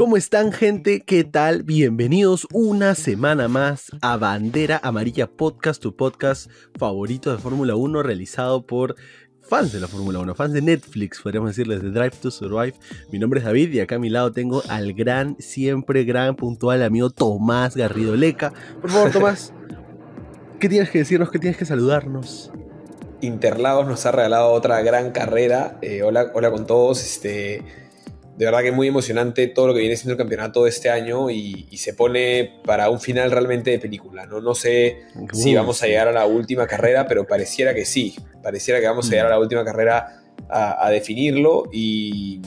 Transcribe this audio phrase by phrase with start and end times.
[0.00, 1.02] ¿Cómo están gente?
[1.02, 1.62] ¿Qué tal?
[1.62, 8.62] Bienvenidos una semana más a Bandera Amarilla Podcast, tu podcast favorito de Fórmula 1 realizado
[8.64, 8.96] por
[9.42, 12.72] fans de la Fórmula 1, fans de Netflix, podríamos decirles, de Drive to Survive.
[13.12, 16.82] Mi nombre es David y acá a mi lado tengo al gran, siempre gran, puntual
[16.82, 18.54] amigo Tomás Garrido Leca.
[18.80, 19.52] Por favor, Tomás,
[20.60, 21.30] ¿qué tienes que decirnos?
[21.30, 22.50] ¿Qué tienes que saludarnos?
[23.20, 25.76] Interlagos nos ha regalado otra gran carrera.
[25.82, 27.04] Eh, hola, hola con todos.
[27.04, 27.62] Este,
[28.40, 30.88] de verdad que es muy emocionante todo lo que viene siendo el campeonato de este
[30.88, 34.24] año y, se pone para un final realmente de película.
[34.24, 35.02] No, no sé
[35.34, 38.16] si vamos a llegar a la última carrera, pero pareciera que sí.
[38.42, 42.40] Pareciera que vamos a llegar a la última carrera a, definirlo y,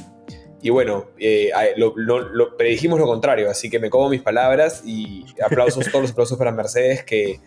[0.72, 6.02] bueno, eh, lo, predijimos lo contrario, así que me como mis palabras y aplausos, todos
[6.02, 7.40] los aplausos para Mercedes que...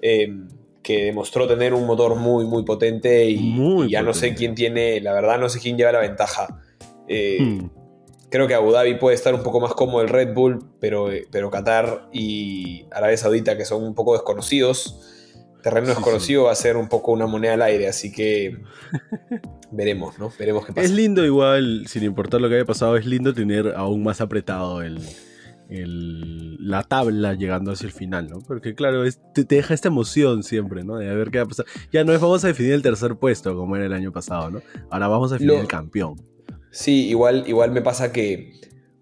[0.00, 0.48] Em,
[0.82, 5.12] que demostró tener un motor muy, muy potente y, ya no sé quién tiene, la
[5.12, 6.62] verdad no sé quién lleva la ventaja.
[7.06, 7.79] Eh, hmm.
[8.30, 11.50] Creo que Abu Dhabi puede estar un poco más cómodo el Red Bull, pero, pero
[11.50, 15.00] Qatar y Arabia Saudita, que son un poco desconocidos,
[15.62, 18.58] terreno desconocido va a ser un poco una moneda al aire, así que
[19.70, 20.32] veremos, ¿no?
[20.38, 20.84] Veremos qué pasa.
[20.84, 24.82] Es lindo igual, sin importar lo que haya pasado, es lindo tener aún más apretado
[24.82, 25.00] el,
[26.58, 28.40] la tabla llegando hacia el final, ¿no?
[28.40, 30.96] Porque claro, te, deja esta emoción siempre, ¿no?
[30.96, 31.66] De ver qué va a pasar.
[31.92, 34.62] Ya no es vamos a definir el tercer puesto como era el año pasado, ¿no?
[34.90, 36.29] Ahora vamos a definir el campeón.
[36.70, 38.52] Sí, igual, igual me pasa que,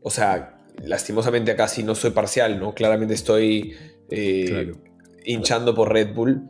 [0.03, 2.75] o sea, lastimosamente acá sí no soy parcial, ¿no?
[2.75, 3.77] Claramente estoy
[4.11, 4.73] eh,
[5.25, 6.49] hinchando por Red Bull.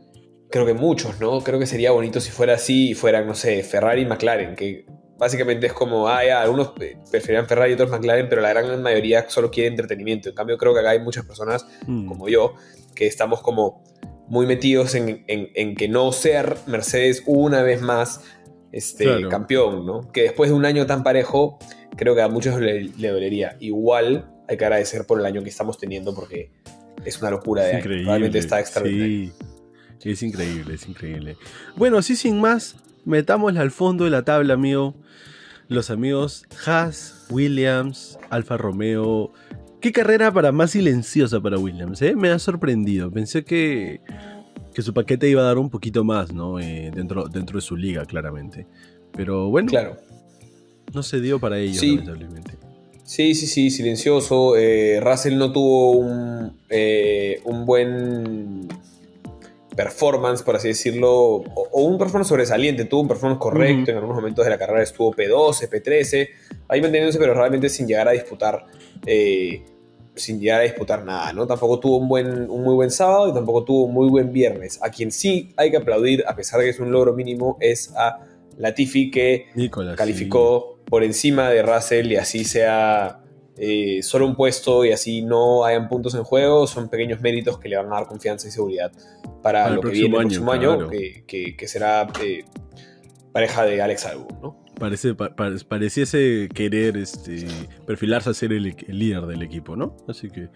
[0.49, 1.41] Creo que muchos, ¿no?
[1.41, 4.85] Creo que sería bonito si fuera así y fueran, no sé, Ferrari y McLaren, que
[5.17, 6.71] básicamente es como, ah, ya, algunos
[7.11, 10.29] preferían Ferrari y otros McLaren, pero la gran mayoría solo quiere entretenimiento.
[10.29, 12.07] En cambio, creo que acá hay muchas personas, hmm.
[12.07, 12.55] como yo,
[12.95, 13.83] que estamos como
[14.27, 18.21] muy metidos en, en, que no ser Mercedes una vez más
[18.71, 20.11] este, campeón, ¿no?
[20.11, 21.57] Que después de un año tan parejo,
[21.95, 23.57] creo que a muchos le, dolería.
[23.59, 26.51] Igual hay que agradecer por el año que estamos teniendo porque
[27.05, 27.83] es una locura de año.
[27.85, 29.31] Realmente está extraordinario.
[29.99, 31.37] Sí, es increíble, es increíble.
[31.75, 34.95] Bueno, así sin más, metámosle al fondo de la tabla, amigo.
[35.67, 39.31] Los amigos Haas, Williams, Alfa Romeo.
[39.81, 42.15] Qué carrera para más silenciosa para Williams, ¿eh?
[42.15, 43.11] Me ha sorprendido.
[43.11, 44.01] Pensé que
[44.79, 46.57] que su paquete iba a dar un poquito más, ¿no?
[46.57, 48.65] Eh, dentro, dentro de su liga, claramente.
[49.11, 49.97] Pero bueno, claro.
[50.93, 51.97] no se dio para ellos, sí.
[51.97, 52.53] lamentablemente.
[53.03, 54.55] Sí, sí, sí, silencioso.
[54.55, 58.69] Eh, Russell no tuvo un, eh, un, buen
[59.75, 62.85] performance, por así decirlo, o, un performance sobresaliente.
[62.85, 66.29] Tuvo un performance correcto, en algunos momentos de la carrera estuvo P12, P13,
[66.69, 68.65] ahí manteniéndose, pero realmente sin llegar a disputar
[70.19, 71.47] sin llegar a disputar nada, ¿no?
[71.47, 74.79] Tampoco tuvo un, buen, un muy buen sábado y tampoco tuvo un muy buen viernes.
[74.81, 77.93] A quien sí hay que aplaudir, a pesar de que es un logro mínimo, es
[77.95, 78.19] a
[78.57, 79.47] Latifi que
[79.95, 83.21] calificó por encima de Russell y así sea
[83.57, 87.69] eh, solo un puesto y así no hayan puntos en juego, son pequeños méritos que
[87.69, 88.91] le van a dar confianza y seguridad
[89.41, 92.45] para, lo que viene el próximo año, que, será eh,
[93.31, 94.65] pareja de Alex Albon, ¿no?
[94.79, 97.45] Parece, pareciese querer este,
[97.85, 99.97] perfilarse a ser el, líder del equipo, ¿no?
[100.07, 100.47] Así que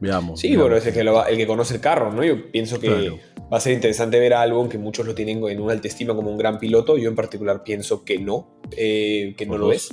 [0.00, 0.40] veamos.
[0.40, 2.24] Sí, bueno, es el que, el que conoce el carro, ¿no?
[2.24, 3.10] Yo pienso que
[3.52, 6.14] va a ser interesante ver a Albon, que muchos lo tienen en una alta estima
[6.14, 6.96] como un gran piloto.
[6.96, 9.90] Yo en particular pienso que no, eh, que no lo es.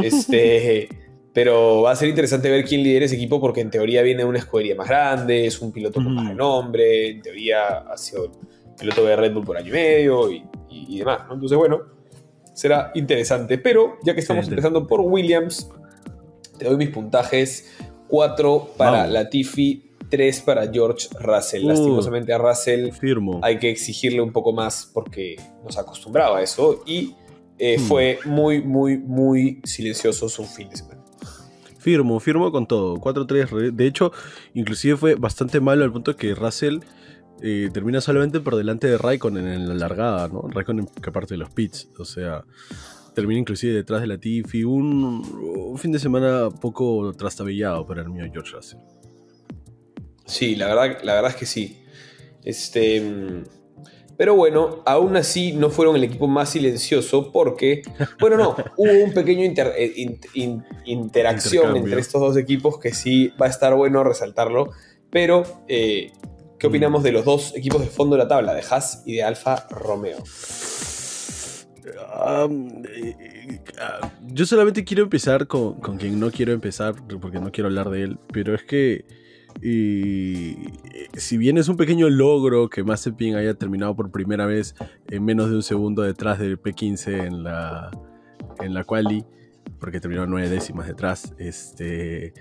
[0.00, 0.88] Este,
[1.34, 4.28] pero va a ser interesante ver quién lidera ese equipo, porque en teoría viene de
[4.28, 8.30] una escudería más grande, es un piloto con más renombre, en teoría ha sido
[8.78, 11.34] piloto de Red Bull por año y medio y, y demás, ¿no?
[11.34, 11.97] Entonces, bueno
[12.58, 13.56] será interesante.
[13.56, 15.70] Pero ya que estamos empezando por Williams,
[16.58, 17.72] te doy mis puntajes.
[18.08, 21.64] 4 para Latifi, 3 para George Russell.
[21.64, 23.40] Uh, Lastimosamente a Russell firmo.
[23.42, 26.82] hay que exigirle un poco más porque nos acostumbraba a eso.
[26.84, 27.14] Y
[27.58, 27.82] eh, hmm.
[27.82, 31.04] fue muy, muy, muy silencioso su fin de semana.
[31.78, 32.96] Firmo, firmo con todo.
[32.96, 33.70] 4-3.
[33.70, 34.10] De hecho,
[34.54, 36.80] inclusive fue bastante malo al punto que Russell
[37.42, 40.48] eh, termina solamente por delante de Raikkonen en la largada, ¿no?
[40.48, 42.44] Raikkonen que parte de los pits, o sea,
[43.14, 44.64] termina inclusive detrás de la Tiffy.
[44.64, 48.78] Un, fin de semana poco trastabillado para el mío George Russell.
[50.24, 51.82] Sí, la verdad, la verdad es que sí.
[52.44, 53.02] Este,
[54.18, 57.82] pero bueno, aún así no fueron el equipo más silencioso porque,
[58.20, 60.18] bueno, no, hubo un pequeño eh,
[60.84, 64.72] interacción entre estos dos equipos que sí va a estar bueno resaltarlo,
[65.08, 66.12] pero eh,
[66.58, 69.22] ¿Qué opinamos de los dos equipos de fondo de la tabla, de Haas y de
[69.22, 70.18] Alfa Romeo?
[74.26, 78.18] yo solamente quiero empezar con, quien no quiero empezar, porque no quiero hablar de él,
[78.32, 79.04] pero es que
[81.14, 84.74] si bien es un pequeño logro que Mazepin haya terminado por primera vez
[85.08, 87.90] en menos de un segundo detrás del P15 en la,
[88.60, 89.24] en la quali,
[89.80, 91.34] porque terminó nueve décimas detrás.
[91.38, 92.34] Este,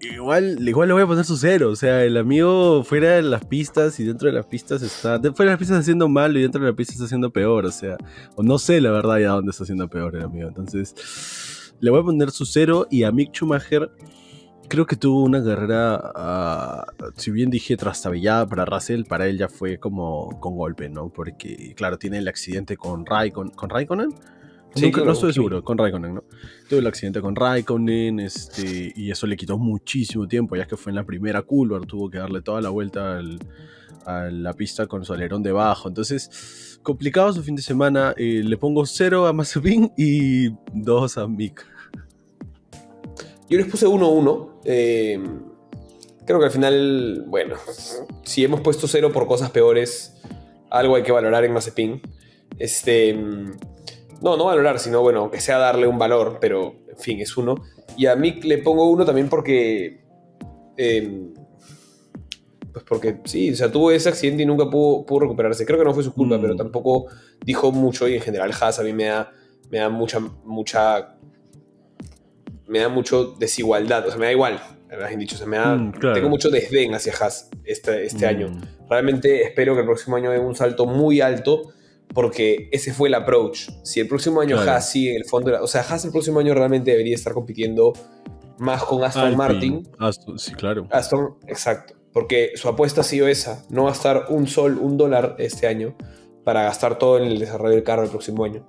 [0.00, 1.70] igual, igual le voy a poner su cero.
[1.70, 5.20] O sea, el amigo fuera de las pistas y dentro de las pistas está.
[5.20, 7.66] Fuera de las pistas está haciendo mal y dentro de las pistas está haciendo peor.
[7.66, 7.96] O sea,
[8.36, 10.48] o no sé la verdad ya dónde está haciendo peor el amigo.
[10.48, 13.90] Entonces, le voy a poner su cero y a Mick Schumacher.
[14.68, 16.86] Creo que tuvo una carrera, ah,
[17.16, 21.08] si bien dije trastabillada para Russell, para él ya fue como con golpe, ¿no?
[21.08, 23.52] Porque, claro, tiene el accidente con Raikkonen.
[23.52, 24.14] ¿Con Raikkonen?
[24.74, 26.24] Sí, no, no estoy seguro, con Raikkonen, ¿no?
[26.68, 30.90] Tuvo el accidente con Raikkonen, este, y eso le quitó muchísimo tiempo, ya que fue
[30.90, 33.40] en la primera curva, tuvo que darle toda la vuelta al-
[34.06, 35.88] a la pista con su alerón debajo.
[35.88, 38.14] Entonces, complicado su fin de semana.
[38.16, 41.66] eh, le pongo 0 a Mazepin y 2 a Mick.
[43.48, 44.60] Yo les puse 1-1.
[44.64, 45.18] eh,
[46.26, 47.56] creo que al final, bueno,
[48.22, 50.14] si hemos puesto 0 por cosas peores,
[50.70, 52.00] algo hay que valorar en Mazepin.
[52.58, 53.52] Este, mm,
[54.22, 57.56] no, no valorar, sino bueno, que sea darle un valor, pero en fin, es uno.
[57.96, 60.00] Y a Mick le pongo uno también porque.
[60.76, 61.28] eh,
[62.72, 65.66] pues porque sí, o sea, tuvo ese accidente y nunca pudo, pudo recuperarse.
[65.66, 66.40] Creo que no fue su culpa, Mm.
[66.40, 67.06] pero tampoco
[67.44, 68.06] dijo mucho.
[68.06, 69.32] Y en general, Haas a mí me da,
[69.70, 71.16] me da mucha, mucha.
[72.68, 74.06] Me da mucho desigualdad.
[74.06, 74.60] O sea, me da igual,
[75.08, 75.34] bien dicho.
[75.34, 76.14] O sea, me da, Mm, claro.
[76.14, 78.28] tengo mucho desdén hacia Haas este, este Mm.
[78.28, 78.60] año.
[78.88, 81.72] Realmente espero que el próximo año dé un salto muy alto
[82.14, 83.68] porque ese fue el approach.
[83.84, 84.72] Si el próximo año Claro.
[84.72, 87.92] Haas sigue en el fondo, o sea, Haas el próximo año realmente debería estar compitiendo
[88.58, 89.36] más con Aston Alpine.
[89.36, 89.88] Martin.
[89.98, 90.86] Aston, sí, claro.
[90.90, 95.66] Aston, exacto, porque su apuesta ha sido esa, no gastar un sol, un dólar este
[95.66, 95.96] año
[96.44, 98.66] para gastar todo en el desarrollo del carro el próximo año.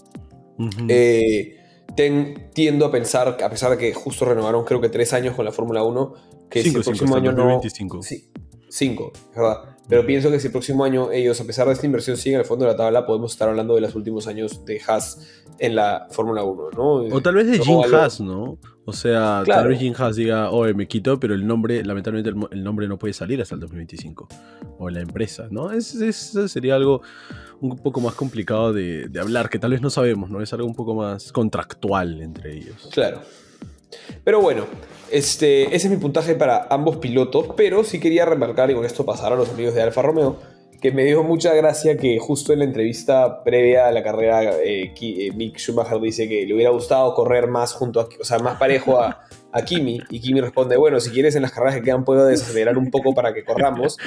[0.59, 0.85] Ujú.
[0.87, 1.57] Eh,
[1.95, 5.44] ten- tiendo a pensar, a pesar de que justo renovaron creo que tres años con
[5.45, 6.13] la Fórmula 1,
[6.49, 7.44] que si Cinco, el cinco, próximo el año no...
[7.44, 8.03] 2025.
[8.03, 8.29] Sí,
[8.69, 9.77] cinco, es verdad.
[9.91, 12.45] Pero pienso que si el próximo año ellos, a pesar de esta inversión, siguen al
[12.45, 16.07] fondo de la tabla, podemos estar hablando de los últimos años de Haas en la
[16.11, 16.93] Fórmula 1, ¿no?
[17.15, 18.57] O tal vez de Jim algo- Haas, ¿no?
[18.85, 19.61] O sea, Claro.
[19.61, 22.97] tal vez Jim Haas diga, oye, me quito, pero el nombre, lamentablemente el, nombre no
[22.97, 24.27] puede salir hasta el 2025.
[24.79, 25.71] O la empresa, ¿no?
[25.71, 27.01] Es, es- eso sería algo
[27.59, 30.41] un poco más complicado de, de hablar, que tal vez no sabemos, ¿no?
[30.41, 32.89] Es algo un poco más contractual entre ellos.
[32.91, 33.21] Claro.
[34.23, 34.65] Pero bueno,
[35.11, 39.05] este, ese es mi puntaje para ambos pilotos, pero sí quería remarcar, y con esto
[39.05, 40.38] pasar a los amigos de Alfa Romeo,
[40.81, 44.93] que me dio mucha gracia que justo en la entrevista previa a la carrera, eh,
[44.99, 48.57] eh, Mick Schumacher dice que le hubiera gustado correr más junto a, o sea, más
[48.57, 49.21] parejo a,
[49.51, 52.77] a Kimi, y Kimi responde, bueno, si quieres en las carreras que quedan puedo desacelerar
[52.77, 53.97] un poco para que corramos,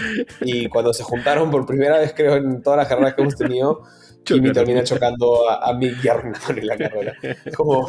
[0.40, 3.82] y cuando se juntaron por primera vez, creo, en todas las carreras que hemos tenido,
[4.24, 4.52] Kimi Chocaron.
[4.52, 7.14] termina chocando a, a Mick y arruinándole la carrera.
[7.56, 7.86] Como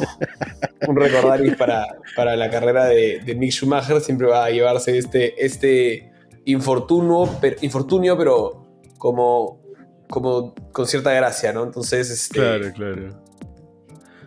[0.86, 4.00] un recordaris para, para la carrera de, de Mick Schumacher.
[4.00, 6.12] Siempre va a llevarse este, este
[6.44, 8.66] infortunio, pero, infortunio, pero
[8.98, 9.60] como,
[10.08, 11.64] como con cierta gracia, ¿no?
[11.64, 13.22] Entonces, este, Claro, claro.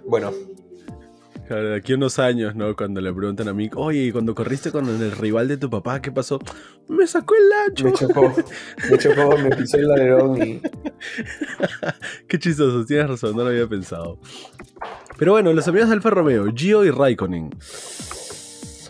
[0.05, 0.31] bueno,
[1.49, 2.75] Claro, de aquí unos años, ¿no?
[2.75, 5.99] Cuando le preguntan a mí, oye, ¿y cuando corriste con el rival de tu papá,
[5.99, 6.39] ¿qué pasó?
[6.87, 7.85] Me sacó el ancho.
[7.85, 8.35] me chocó,
[8.91, 10.61] me chocó, me pisó el alerón y...
[12.27, 14.19] Qué chistoso, tienes razón, no lo había pensado.
[15.17, 17.49] Pero bueno, los amigos de Alfa Romeo, Gio y Raikkonen.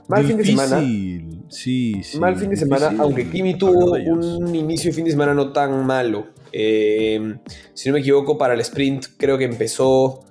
[0.09, 0.81] Mal fin de semana.
[0.81, 2.17] Sí, sí.
[2.19, 5.85] Mal fin de semana, aunque Kimi tuvo un inicio de fin de semana no tan
[5.85, 6.27] malo.
[6.51, 7.37] Eh,
[7.73, 10.25] si no me equivoco, para el sprint creo que empezó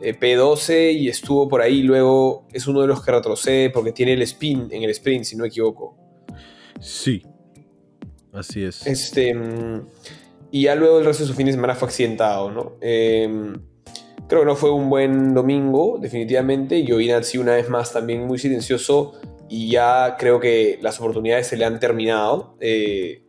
[0.00, 1.82] eh, P12 y estuvo por ahí.
[1.82, 5.36] Luego es uno de los que retrocede porque tiene el spin en el sprint, si
[5.36, 5.96] no me equivoco.
[6.80, 7.22] Sí.
[8.32, 8.86] Así es.
[8.86, 9.86] Este, mm,
[10.52, 12.72] y ya luego el resto de su fin de semana fue accidentado, ¿no?
[12.80, 13.52] Eh,
[14.28, 16.84] creo que no fue un buen domingo, definitivamente.
[16.84, 19.12] Giovinazzi una vez más también muy silencioso
[19.48, 22.56] y ya creo que las oportunidades se le han terminado.
[22.60, 23.22] Eh,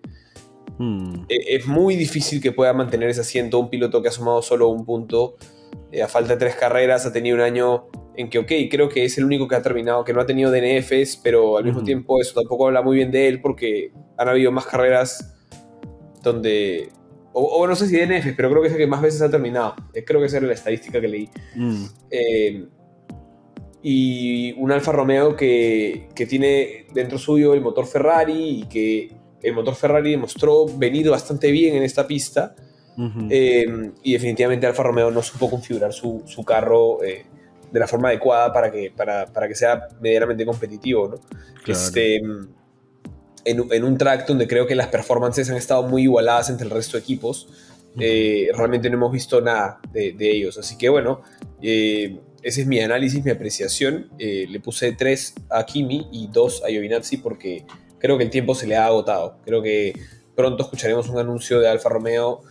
[0.82, 1.26] Hmm.
[1.28, 4.70] e- es muy difícil que pueda mantener ese asiento un piloto que ha sumado solo
[4.70, 5.36] un punto.
[5.92, 9.06] Eh, a falta de tres carreras, ha tenido un año en que, ok, creo que
[9.06, 12.20] es el único que ha terminado, que no ha tenido DNFs, pero al mismo tiempo
[12.22, 15.36] eso tampoco habla muy bien de él porque han habido más carreras
[16.22, 16.90] donde...
[17.32, 19.30] O, o no sé si DNFs, pero creo que es el que más veces ha
[19.30, 19.76] terminado.
[19.94, 21.30] Eh, creo que esa era la estadística que leí.
[21.56, 21.86] Hmm.
[22.10, 22.66] Eh,
[23.82, 29.54] y un Alfa Romeo que, que tiene dentro suyo el motor Ferrari y que el
[29.54, 32.56] motor Ferrari demostró venir bastante bien en esta pista.
[32.98, 33.28] Ujú.
[33.30, 37.26] Eh, y definitivamente Alfa Romeo no supo configurar su, su carro eh,
[37.72, 41.08] de la forma adecuada para que, para, para que sea medianamente competitivo.
[41.08, 41.16] ¿no?
[41.64, 41.80] Claro.
[41.80, 42.22] Este,
[43.46, 46.66] en, un- en un track donde creo que las performances han estado muy igualadas entre
[46.66, 47.48] el resto de equipos,
[48.00, 50.58] eh, realmente no hemos visto nada de, de ellos.
[50.58, 51.22] Así que bueno,
[51.62, 54.10] eh, ese es mi análisis, mi apreciación.
[54.20, 57.66] Eh, le puse 3 a Kimi y 2 a Giovinazzi porque
[57.98, 59.38] creo que el tiempo se le ha agotado.
[59.46, 59.94] Creo que
[60.36, 62.42] pronto escucharemos un anuncio de Alfa Romeo.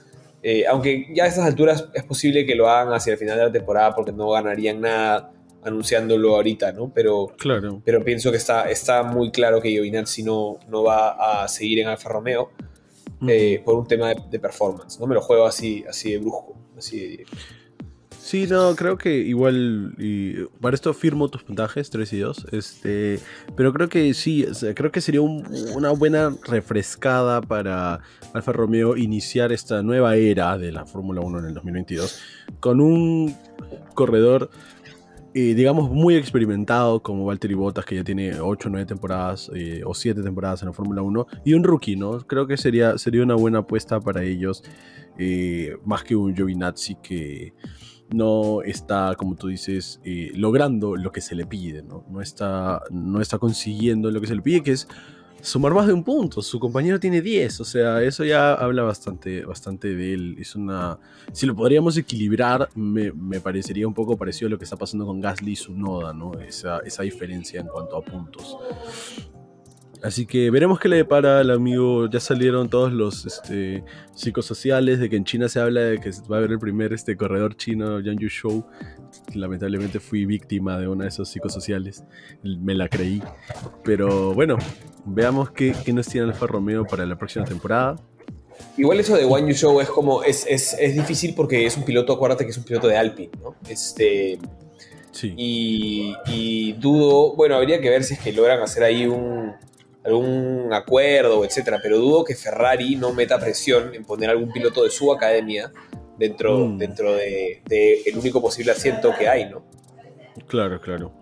[0.43, 3.45] Eh, aunque ya a estas alturas es posible que lo hagan hacia el final de
[3.45, 5.33] la temporada porque no ganarían nada
[5.65, 6.93] anunciándolo ahorita, ¿no?
[6.95, 7.83] Pero, claro.
[7.85, 11.89] pero pienso que está, está muy claro que Giovinazzi no, no va a seguir en
[11.89, 12.51] Alfa Romeo
[13.27, 14.99] eh, por un tema de, performance.
[15.01, 17.27] No me lo juego así, así de brusco, así de
[18.29, 23.21] Sí, no, creo que igual, y para esto firmo tus puntajes, 3 y 2, este,
[23.57, 28.01] pero creo que sí, creo que sería una buena refrescada para
[28.35, 32.21] Alfa Romeo iniciar esta nueva era de la Fórmula 1 en el 2022
[32.61, 33.35] con un
[33.95, 34.51] corredor,
[35.33, 39.81] eh, digamos, muy experimentado como Valtteri Bottas, que ya tiene 8 o 9 temporadas eh,
[39.87, 42.19] o 7 temporadas en la Fórmula 1, y un rookie, ¿no?
[42.27, 44.65] Creo que sería, sería una buena apuesta para ellos,
[45.17, 47.55] eh, más que un Giovinazzi que
[48.11, 52.05] no está, como tú dices, eh, logrando lo que se le pide, ¿no?
[52.11, 54.89] No está, no está consiguiendo lo que se le pide, que es
[55.41, 56.43] sumar más de un punto.
[56.43, 60.37] Su compañero tiene 10, o sea, eso ya habla bastante, bastante de él.
[60.39, 60.99] Es una.
[61.33, 65.21] Si lo podríamos equilibrar, me, parecería un poco parecido a lo que está pasando con
[65.21, 66.35] Gasly y su Noda, ¿no?
[66.41, 68.57] Esa, esa diferencia en cuanto a puntos.
[70.03, 72.09] Así que veremos qué le depara al amigo.
[72.09, 73.83] Ya salieron todos los este,
[74.15, 77.17] psicosociales de que en China se habla de que va a haber el primer este,
[77.17, 78.67] corredor chino, Yang Yu Shou.
[79.35, 82.05] Lamentablemente fui víctima de uno de esos psicosociales.
[82.43, 83.23] Me la creí.
[83.83, 84.57] Pero bueno,
[85.05, 87.97] veamos qué, qué nos tiene Alfa Romeo para la próxima temporada.
[88.77, 90.23] Igual eso de Wang Yu Shou es como.
[90.23, 93.31] Es, es, es, difícil porque es un piloto, acuérdate que es un piloto de Alpine,
[93.43, 93.57] ¿no?
[93.69, 94.39] Este.
[95.11, 95.35] Sí.
[95.37, 97.35] Y, y dudo.
[97.35, 99.55] Bueno, habría que ver si es que logran hacer ahí un
[100.05, 104.91] algún acuerdo, etcétera, pero dudo que Ferrari no meta presión en poner algún piloto de
[104.91, 105.73] su academia
[106.19, 106.79] dentro, mm.
[106.79, 107.63] dentro de,
[108.07, 109.65] el único posible asiento que hay, ¿no?
[110.47, 111.13] Claro, claro.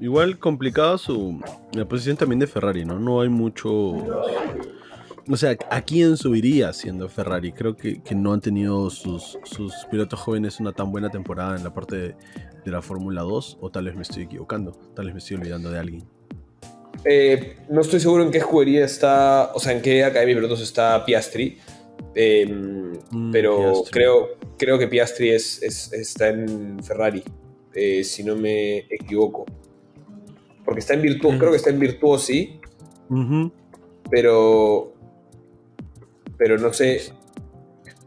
[0.00, 1.40] Igual complicado su
[1.72, 2.98] la posición también de Ferrari, ¿no?
[2.98, 3.70] No hay mucho.
[5.26, 7.52] O sea, ¿a quién subiría siendo Ferrari?
[7.52, 11.72] Creo que, no han tenido sus, sus, pilotos jóvenes una tan buena temporada en la
[11.72, 12.16] parte de,
[12.64, 15.70] de la Fórmula 2, o tal vez me estoy equivocando, tal vez me estoy olvidando
[15.70, 16.04] de alguien.
[17.04, 20.62] Eh, no estoy seguro en qué juguería está, o sea, en qué academia de pilotos
[20.62, 21.58] está Piastri.
[22.14, 27.22] Em, mm, pero Creo, creo que Piastri es, está en Ferrari,
[27.74, 29.44] eh, si no me equivoco.
[30.64, 31.38] Porque está en Virtuoso, mm.
[31.38, 32.60] creo que está en Virtuosi.
[34.10, 34.92] Pero.
[36.38, 37.12] Pero no sé.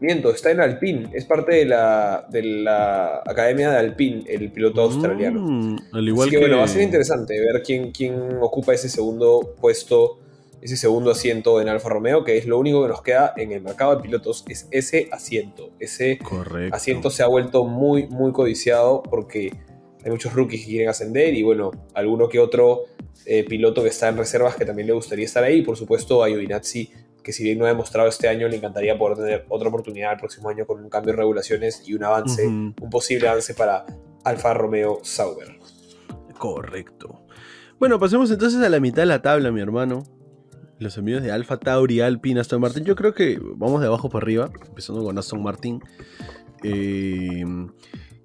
[0.00, 4.82] Miento, está en Alpine, es parte de la, de la academia de Alpine, el piloto
[4.82, 5.40] australiano.
[5.40, 8.88] Mm, al igual Así que, bueno, va a ser interesante ver quién, quién ocupa ese
[8.88, 10.20] segundo puesto,
[10.62, 13.60] ese segundo asiento en Alfa Romeo, que es lo único que nos queda en el
[13.60, 15.70] mercado de pilotos, es ese asiento.
[15.80, 16.20] Ese
[16.70, 19.52] asiento se ha vuelto muy, muy codiciado porque
[20.04, 22.84] hay muchos rookies que quieren ascender y bueno, alguno que otro
[23.26, 25.62] eh, piloto que está en reservas que también le gustaría estar ahí.
[25.62, 26.28] Por supuesto, a
[27.28, 30.18] que si bien no ha demostrado este año, le encantaría poder tener otra oportunidad el
[30.18, 33.84] próximo año con un cambio de regulaciones y un avance, un posible avance para
[34.24, 35.58] Alfa Romeo Sauber.
[36.38, 37.20] Correcto.
[37.78, 40.04] Bueno, pasemos entonces a la mitad de la tabla, mi hermano.
[40.78, 42.86] Los amigos de Alfa Tauri, Alpine, Aston Martin.
[42.86, 45.82] Yo creo que vamos de abajo para arriba, empezando con Aston Martin.
[46.62, 47.44] Eh,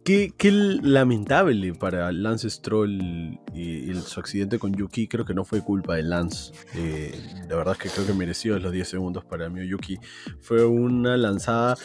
[0.04, 5.08] Qué, lamentable para Lance Stroll y, su accidente con Yuki.
[5.08, 6.52] Creo que no fue culpa de Lance.
[6.76, 7.14] Eh,
[7.48, 9.98] la verdad es que creo que mereció los 10 segundos para mí Yuki.
[10.42, 11.78] Fue una lanzada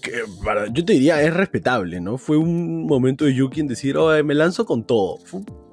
[0.00, 2.16] que para, yo te diría es respetable, ¿no?
[2.16, 5.18] Fue un momento de Yuki en decir, oh, me lanzo con todo.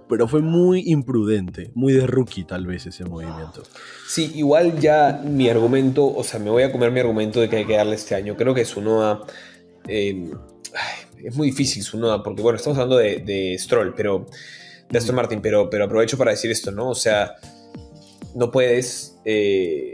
[0.10, 3.64] pero fue muy imprudente, muy de rookie tal vez ese movimiento.
[4.08, 7.58] Sí, igual ya mi argumento, o sea, me voy a comer mi argumento de que
[7.58, 8.36] hay que darle este año.
[8.36, 9.22] Creo que es uno
[9.90, 10.32] Eh,
[11.24, 14.26] es muy difícil su noda, porque bueno, estamos hablando de, Stroll, pero
[14.90, 16.90] de Aston Martin, pero, pero aprovecho para decir esto, ¿no?
[16.90, 17.36] O sea,
[18.36, 19.20] no puedes.
[19.26, 19.94] Eh,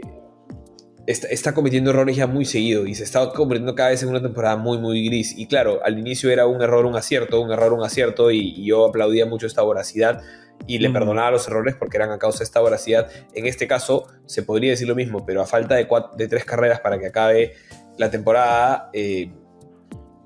[1.06, 4.56] está, cometiendo errores ya muy seguido y se está convirtiendo cada vez en una temporada
[4.56, 5.36] muy, muy gris.
[5.36, 8.86] Y claro, al inicio era un error, un acierto, un error, un acierto, y, yo
[8.86, 10.22] aplaudía mucho esta voracidad
[10.66, 13.08] y le perdonaba los errores porque eran a causa de esta voracidad.
[13.34, 16.80] En este caso, se podría decir lo mismo, pero a falta de, de tres carreras
[16.80, 17.54] para que acabe
[17.98, 18.90] la temporada.
[18.92, 19.30] Eh,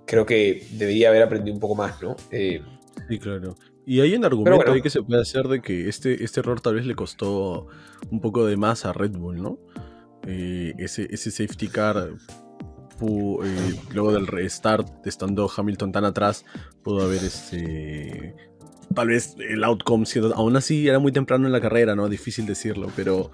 [0.08, 2.16] creo que debería haber aprendido un poco más, ¿no?
[2.30, 2.62] Eh,
[3.08, 3.56] sí, claro.
[3.86, 6.74] Y hay un argumento ahí que se puede hacer de que este, este error tal
[6.74, 7.68] vez le costó
[8.10, 9.58] un poco de más a Red Bull, ¿no?
[10.26, 12.10] Eh, ese, ese safety car
[13.00, 16.44] eh, luego del restart, estando Hamilton tan atrás,
[16.82, 18.34] pudo haber este,
[18.94, 22.08] tal vez el outcome siendo, aún así era muy temprano en la carrera, ¿no?
[22.08, 23.30] Difícil decirlo, pero...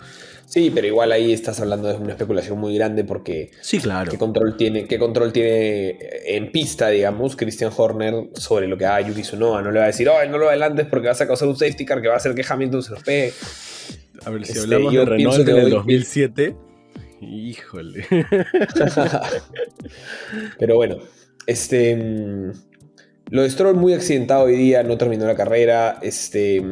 [0.47, 3.51] Sí, pero igual ahí estás hablando de una especulación muy grande porque...
[3.61, 4.11] Sí, claro.
[4.11, 9.09] ¿Qué control tiene, qué control tiene en pista, digamos, Christian Horner sobre lo que haga
[9.09, 9.63] Yuki Tsunoda?
[9.63, 11.85] No le va a decir, oh, no lo adelantes porque vas a causar un safety
[11.85, 13.33] car que va a hacer que Hamilton se los pegue.
[14.25, 16.57] A ver, si este, hablamos de Renault en el 2007...
[17.21, 18.07] Híjole.
[20.59, 20.99] pero bueno,
[21.47, 22.53] este...
[23.31, 25.99] Mm, Lo de Stroll muy accidentado hoy día, no terminó la carrera.
[26.03, 26.63] Este.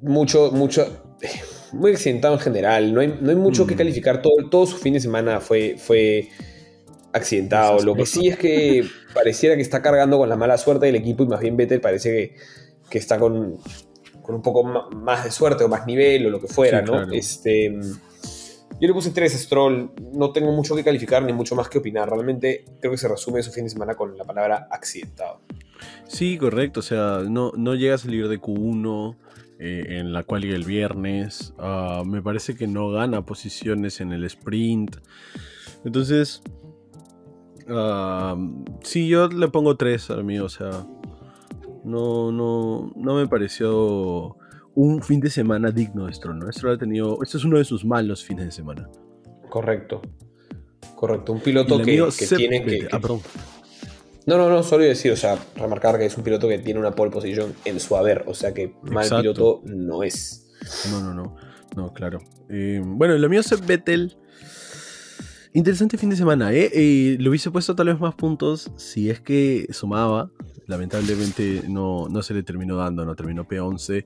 [0.00, 1.16] Mucho, mucho.
[1.72, 2.94] Muy accidentado en general.
[2.94, 3.78] No hay, no hay mucho que mm.
[3.78, 4.22] calificar.
[4.22, 6.30] Todo, todo su fin de semana fue, fue
[7.12, 7.80] accidentado.
[7.80, 11.24] Lo que sí es que pareciera que está cargando con la mala suerte del equipo
[11.24, 12.36] y más bien Vettel parece que,
[12.88, 13.58] que está con,
[14.22, 17.12] con, un poco más de suerte o más nivel o lo que fuera, ¿no?
[17.12, 17.70] Este.
[18.80, 21.78] Yo le puse 3 a Stroll, no tengo mucho que calificar ni mucho más que
[21.78, 22.08] opinar.
[22.08, 25.40] Realmente creo que se resume su fin de semana con la palabra accidentado.
[26.06, 26.80] Sí, correcto.
[26.80, 29.16] O sea, no, no llega a salir de Q1
[29.58, 31.54] eh, en la cual el viernes.
[31.58, 34.96] Ah, me parece que no gana posiciones en el sprint.
[35.84, 36.42] Entonces,
[37.68, 40.38] uh, sí, yo le pongo 3 a mí.
[40.38, 40.86] O sea,
[41.82, 44.36] no, no, no me pareció
[44.78, 46.52] un fin de semana digno de Stroll.
[46.52, 47.18] Stroll ha tenido.
[47.20, 48.88] Este es uno de sus malos fines de semana.
[49.48, 50.00] Correcto.
[50.94, 51.32] Correcto.
[51.32, 53.20] Un piloto que, tiene que, ah, perdón.
[54.26, 56.92] No, no, no, solo decir, o sea, remarcar que es un piloto que tiene una
[56.92, 60.48] pole position en su haber, o sea que mal piloto no es.
[60.92, 61.36] No, no, no,
[61.74, 62.20] no, claro.
[62.48, 64.16] Eh, bueno, lo mío es Vettel.
[65.54, 66.70] Interesante fin de semana, ¿eh?
[66.72, 67.16] ¿eh?
[67.18, 70.30] Le hubiese puesto tal vez más puntos si es que sumaba,
[70.68, 74.04] lamentablemente no, no se le terminó dando, no terminó P11.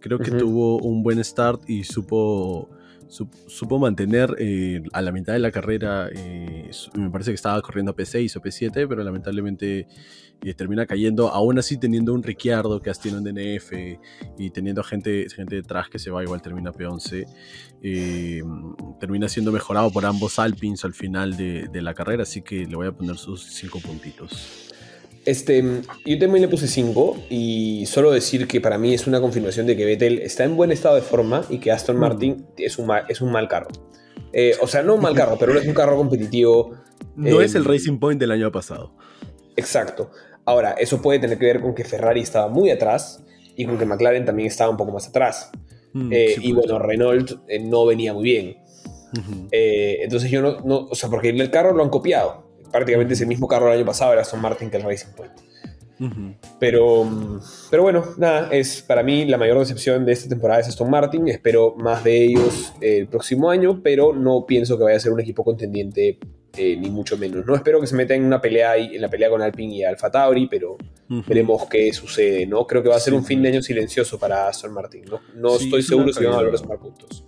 [0.00, 2.68] Creo que tuvo un buen start y supo,
[3.08, 7.94] supo mantener eh, a la mitad de la carrera, eh, me parece que estaba corriendo
[7.94, 9.86] P6 o P7, pero lamentablemente
[10.42, 13.72] eh, termina cayendo, aún así teniendo un Ricciardo que tiene un DNF
[14.38, 17.28] y teniendo gente, gente detrás que se va, igual termina P11.
[18.98, 22.74] termina siendo mejorado por ambos Alpines al final de, de la carrera, así que le
[22.74, 24.71] voy a poner sus 5 puntitos.
[25.24, 25.62] Este,
[26.04, 29.76] yo también le puse 5 y solo decir que para mí es una confirmación de
[29.76, 31.96] que Vettel está en buen estado de forma y que Aston.
[31.96, 33.68] Martin es un mal, es un mal carro.
[34.32, 36.74] Eh, o sea, no un mal carro, pero no es un carro competitivo.
[37.14, 38.96] No es el em, Racing Point del año pasado.
[39.56, 40.10] Exacto.
[40.44, 43.22] Ahora, eso puede tener que ver con que Ferrari estaba muy atrás
[43.54, 45.52] y con que McLaren también estaba un poco más atrás.
[45.92, 48.56] Mm, eh, y bueno, Renault eh, no venía muy bien.
[49.52, 53.28] entonces yo no, no, o sea, porque el carro lo han copiado prácticamente es el
[53.28, 55.32] mismo carro del año pasado, era Aston Martin que el Racing Point.
[56.58, 57.08] Pero,
[57.70, 61.28] pero bueno, nada, es para mí la mayor decepción de esta temporada es Aston Martin.
[61.28, 65.20] Espero más de ellos el próximo año, pero no pienso que vaya a ser un
[65.20, 66.18] equipo contendiente,
[66.56, 67.46] eh, ni mucho menos.
[67.46, 70.10] No espero que se meta en una pelea en la pelea con Alpine y Alfa
[70.10, 70.76] Tauri, pero
[71.08, 72.46] veremos qué sucede.
[72.46, 72.66] ¿no?
[72.66, 75.04] Creo que va a ser un fin de año silencioso para Aston Martin.
[75.04, 77.24] No, no estoy seguro si van a a sumar puntos.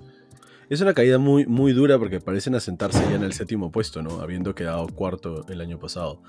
[0.71, 4.21] Es una caída muy, muy dura porque parecen asentarse ya en el séptimo puesto, ¿no?
[4.21, 6.23] Habiendo quedado cuarto el año pasado.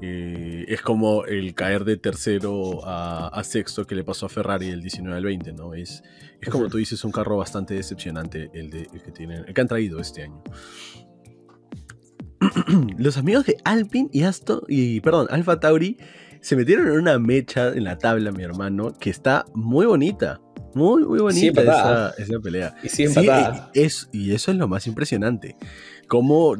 [0.00, 5.16] es como el caer de tercero a, sexto que le pasó a Ferrari el 19
[5.16, 5.74] al 20, ¿no?
[5.74, 6.02] Es,
[6.40, 9.68] es como tú dices, un carro bastante decepcionante el, de, que, tienen, el que han
[9.68, 10.42] traído este año.
[12.98, 15.98] Los amigos de Alpine y Aston, y perdón, Alfa Tauri
[16.40, 20.40] se metieron en una mecha en la tabla, mi hermano, que está muy bonita.
[20.74, 22.74] Muy, muy bonita esa, esa, pelea.
[22.82, 23.04] Y sí,
[23.74, 25.56] es, y eso es lo más impresionante.
[26.06, 26.56] Cómo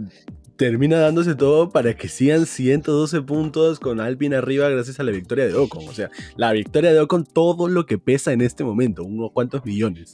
[0.57, 5.47] termina dándose todo para que sigan 112 puntos con Alpine arriba gracias a la victoria
[5.47, 5.89] de Ocon.
[5.89, 9.65] O sea, la victoria de Ocon, todo lo que pesa en este momento, unos cuantos
[9.65, 10.11] millones.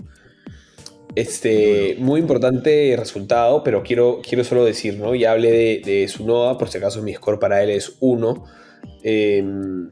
[1.17, 5.15] Este, muy importante resultado, pero quiero, quiero solo decir, ¿no?
[5.15, 8.45] Ya hablé de, de Sunoda, por si acaso mi score para él es 1.
[9.03, 9.91] Eh, em,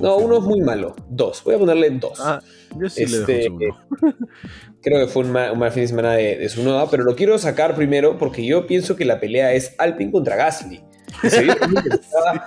[0.00, 0.94] no, uno es muy malo.
[1.10, 1.42] Dos.
[1.44, 2.18] Voy a ponerle dos.
[2.20, 2.40] Ah,
[2.80, 3.68] yo sí le dejo este,
[4.82, 7.74] creo que fue un mal, fin de semana de, su nueva, pero lo quiero sacar
[7.74, 10.82] primero porque yo pienso que la pelea es Alpine contra Gasly.
[11.22, 12.46] estaba,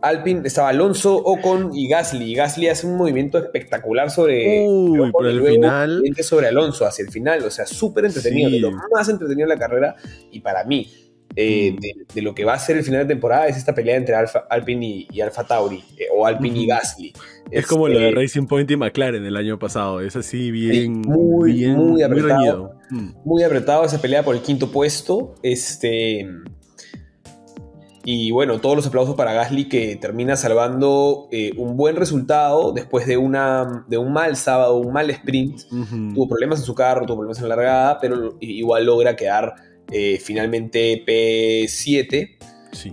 [0.00, 2.32] Alpine estaba Alonso, Ocon y Gasly.
[2.32, 4.66] Y Gasly hace un movimiento espectacular sobre.
[4.66, 6.02] Uy, el final.
[6.20, 7.42] Sobre Alonso hacia el final.
[7.44, 8.70] O sea, súper entretenido.
[8.70, 9.96] lo más entretenido de la carrera.
[10.30, 10.88] Y para mí,
[11.36, 12.14] eh, mm.
[12.14, 14.46] de, lo que va a ser el final de temporada es esta pelea entre Alfa,
[14.48, 17.12] Alpine y, Alfa Tauri, eh, o Alpine y Gasly.
[17.50, 21.02] Es, como lo de este, Racing Point y McLaren el año pasado, es así bien,
[21.02, 22.74] muy, muy apretado.
[22.90, 23.10] Mm.
[23.24, 25.34] Muy apretado esa pelea por el quinto puesto.
[25.42, 26.26] Este.
[28.08, 33.04] Y bueno, todos los aplausos para Gasly que termina salvando eh, un buen resultado después
[33.04, 35.62] de, una, de un mal sábado, un mal sprint.
[35.68, 39.56] Tuvo problemas en su carro, tuvo problemas en la largada, pero igual logra quedar
[39.90, 42.36] eh, finalmente P7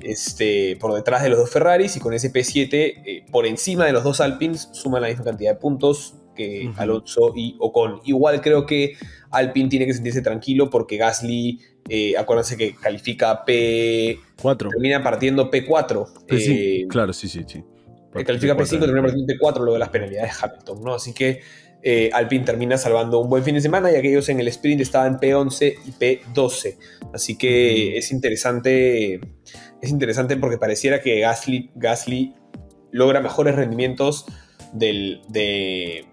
[0.01, 3.91] este, por detrás de los dos Ferraris y con ese P7 eh, por encima de
[3.91, 8.01] los dos Alpines suman la misma cantidad de puntos que Alonso y Ocon.
[8.06, 8.95] Igual creo que
[9.29, 14.69] Alpine tiene que sentirse tranquilo porque Gasly, eh, acuérdense que califica P4.
[14.71, 16.88] Termina partiendo P4.
[16.88, 17.63] claro, sí, sí, sí.
[18.25, 20.93] Califica P5, termina partiendo P4 lo de las penalidades de Hamilton, ¿no?
[20.93, 21.41] Así que
[21.86, 25.19] eh, Alpine termina salvando un buen fin de semana y aquellos en el sprint estaban
[25.19, 26.78] P11 y P12.
[27.13, 29.19] Así que es interesante,
[29.82, 32.36] es interesante porque pareciera que Gasly, Gasly
[32.91, 34.26] logra mejores rendimientos
[34.72, 36.06] del, de,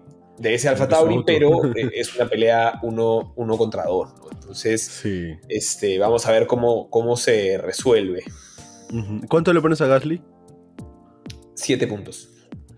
[0.43, 4.09] ese Alfa Tauri, pero eh, es una pelea uno, uno contra dos.
[4.33, 5.01] Entonces,
[5.47, 8.23] este, vamos a ver cómo, cómo se resuelve.
[9.29, 10.21] ¿Cuánto le pones a Gasly?
[11.55, 12.30] Siete puntos.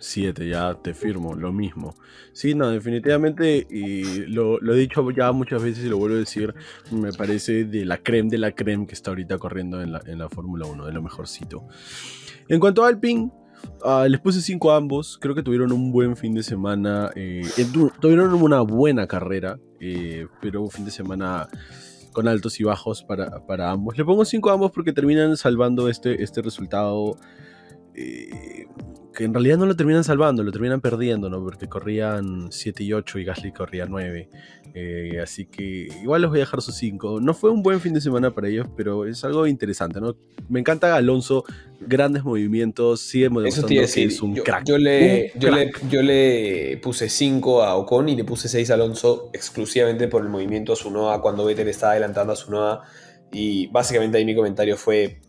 [0.05, 1.95] Siete, ya te firmo, lo mismo.
[2.33, 6.53] Sí, no, definitivamente, y lo, he dicho ya muchas veces y lo vuelvo a decir,
[6.91, 10.19] me parece de la creme de la creme que está ahorita corriendo en la, en
[10.19, 11.65] la Fórmula 1, de lo mejorcito.
[12.49, 13.31] En cuanto a Alpine,
[13.85, 17.47] uh, les puse 5 a ambos, creo que tuvieron un buen fin de semana, eh,
[18.01, 21.47] tuvieron una buena carrera, eh, pero un fin de semana
[22.11, 23.97] con altos y bajos para, para ambos.
[23.97, 27.15] Le pongo 5 a ambos porque terminan salvando este, este resultado.
[27.95, 28.67] Eh,
[29.13, 31.43] que en realidad no lo terminan salvando, lo terminan perdiendo, ¿no?
[31.43, 34.29] Porque corrían 7 y 8 y Gasly corría 9.
[34.75, 37.21] Eh, así que igual les voy a dejar sus 5.
[37.21, 40.15] No fue un buen fin de semana para ellos, pero es algo interesante, ¿no?
[40.49, 41.45] Me encanta Alonso,
[41.79, 44.65] grandes movimientos, sigue demostrando que es un crack.
[44.65, 50.07] Yo le, yo, Le, puse 5 a Ocon y le puse 6 a Alonso exclusivamente
[50.07, 52.81] por el movimiento a Sunoda cuando Vettel estaba adelantando a Sunoda.
[53.31, 55.21] Y básicamente ahí mi comentario fue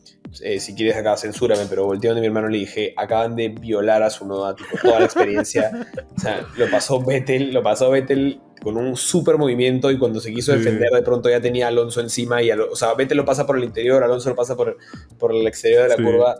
[0.42, 4.02] eh, si quieres acá censúrame, pero volteé donde mi hermano le dije, acaban de violar
[4.02, 5.70] a su noda, toda la experiencia.
[6.16, 10.32] o sea, lo pasó Vettel, lo pasó Vettel con un súper movimiento y cuando se
[10.32, 13.58] quiso defender de pronto ya tenía Alonso encima y o sea, Vettel lo pasa por
[13.58, 14.78] el interior, Alonso lo pasa por,
[15.18, 16.38] por el exterior de la curva.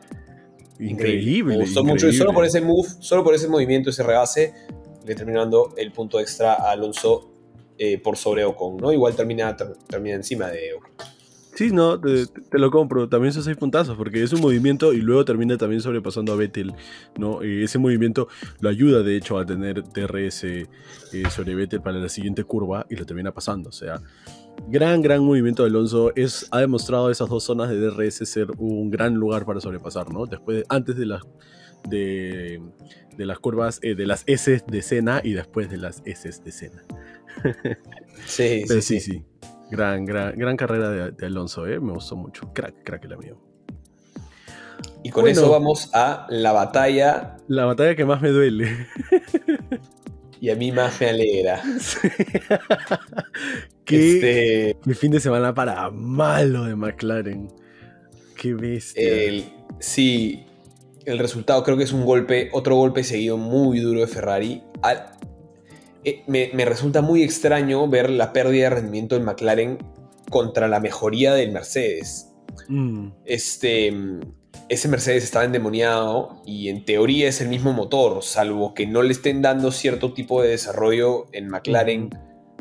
[0.81, 1.57] Increíble.
[1.57, 4.55] Me gustó mucho y solo por ese move, solo por ese movimiento, ese rebase,
[5.07, 7.31] le terminó dando el punto extra a Alonso
[7.79, 8.93] eh, por sobre Ocon, ¿no?
[8.93, 11.14] Igual termina, termina encima de Ocon.
[11.55, 12.27] Sí, no, te,
[12.59, 13.09] lo compro.
[13.09, 16.75] También son seis puntazos, porque es un movimiento y luego termina también sobrepasando a Vettel,
[17.17, 17.45] ¿no?
[17.45, 18.27] Y ese movimiento
[18.61, 20.67] lo ayuda, de hecho, a tener DRS eh,
[21.31, 23.69] sobre Vettel para la siguiente curva y lo termina pasando.
[23.69, 24.01] O sea,
[24.69, 26.13] gran, gran movimiento de Alonso.
[26.17, 30.27] Es, ha demostrado esas dos zonas de DRS ser un gran lugar para sobrepasar, ¿no?
[30.27, 31.23] Después, antes de las,
[31.89, 32.61] de,
[33.17, 36.83] las curvas, eh, de las S de escena y después de las S de escena.
[38.27, 39.01] sí, sí, sí.
[39.01, 39.25] sí.
[39.77, 41.81] Gran, gran, gran carrera de, Alonso, ¿eh?
[41.81, 42.53] me gustó mucho.
[42.53, 43.41] Crack, crack el amigo.
[45.03, 47.37] Y con eso vamos a la batalla.
[47.49, 48.89] La batalla que más me duele.
[50.41, 51.63] y a mí más me alegra.
[53.85, 54.95] Qué, este...
[54.95, 57.53] fin de semana para malo de McLaren.
[58.37, 59.05] Qué bestia.
[59.79, 60.47] sí,
[61.05, 64.63] el resultado creo que es un golpe, otro golpe seguido muy duro de Ferrari.
[66.27, 69.79] Me, resulta muy extraño ver la pérdida de rendimiento del McLaren
[70.31, 72.31] contra la mejoría del Mercedes.
[72.69, 73.09] Mm.
[73.25, 73.93] Este,
[74.69, 79.13] ese Mercedes estaba endemoniado y en teoría es el mismo motor, salvo que no le
[79.13, 82.11] estén dando cierto tipo de desarrollo en McLaren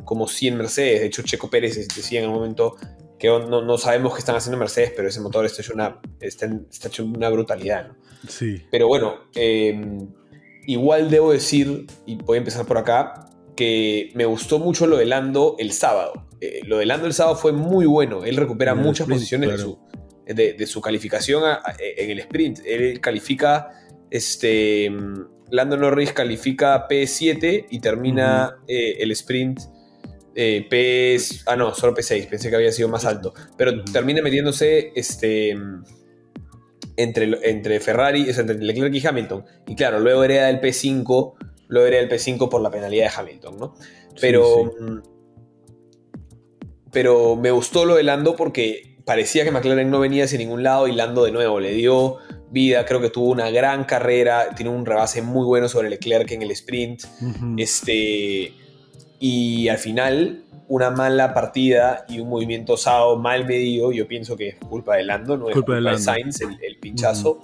[0.04, 1.02] como si en Mercedes.
[1.02, 2.76] De hecho, Checo Pérez decía en un momento
[3.18, 6.48] que no, sabemos qué están haciendo Mercedes, pero ese motor está hecho una, está,
[6.86, 7.92] hecho una brutalidad.
[8.28, 8.64] Sí.
[8.70, 10.10] Pero bueno, em,
[10.68, 13.23] igual debo decir, y voy a empezar por acá,
[13.56, 16.28] que me gustó mucho lo de Lando el sábado.
[16.42, 18.26] Eh, lo de Lando el sábado fue muy bueno.
[18.26, 19.66] Él recupera muchas posiciones
[20.26, 21.44] de, su, calificación
[21.80, 22.60] en el sprint.
[22.66, 23.70] Él califica,
[24.10, 24.92] este,
[25.50, 29.60] Lando Norris califica P7 y termina eh, el sprint
[30.36, 31.18] eh, P...
[31.46, 32.28] Ah, no, solo P6.
[32.28, 33.34] Pensé que había sido más alto.
[33.58, 35.56] Pero termina metiéndose este,
[36.98, 39.46] entre, entre Ferrari, entre Leclerc y Hamilton.
[39.68, 41.34] Y claro, luego hereda el P5
[41.74, 43.76] lo era el P5 por la penalidad de Hamilton, ¿no?
[44.22, 45.02] Pero, mm,
[46.92, 50.88] pero me gustó lo de Lando porque parecía que McLaren no venía hacia ningún lado
[50.88, 52.18] y Lando de nuevo le dio
[52.52, 56.44] vida, creo que tuvo una gran carrera, tiene un rebase muy bueno sobre Leclerc en
[56.44, 57.02] el sprint,
[57.58, 58.54] este,
[59.20, 64.50] y al final una mala partida y un movimiento osado mal medido, yo pienso que
[64.50, 67.42] es culpa de Lando, no es culpa, de, Sainz, el, pinchazo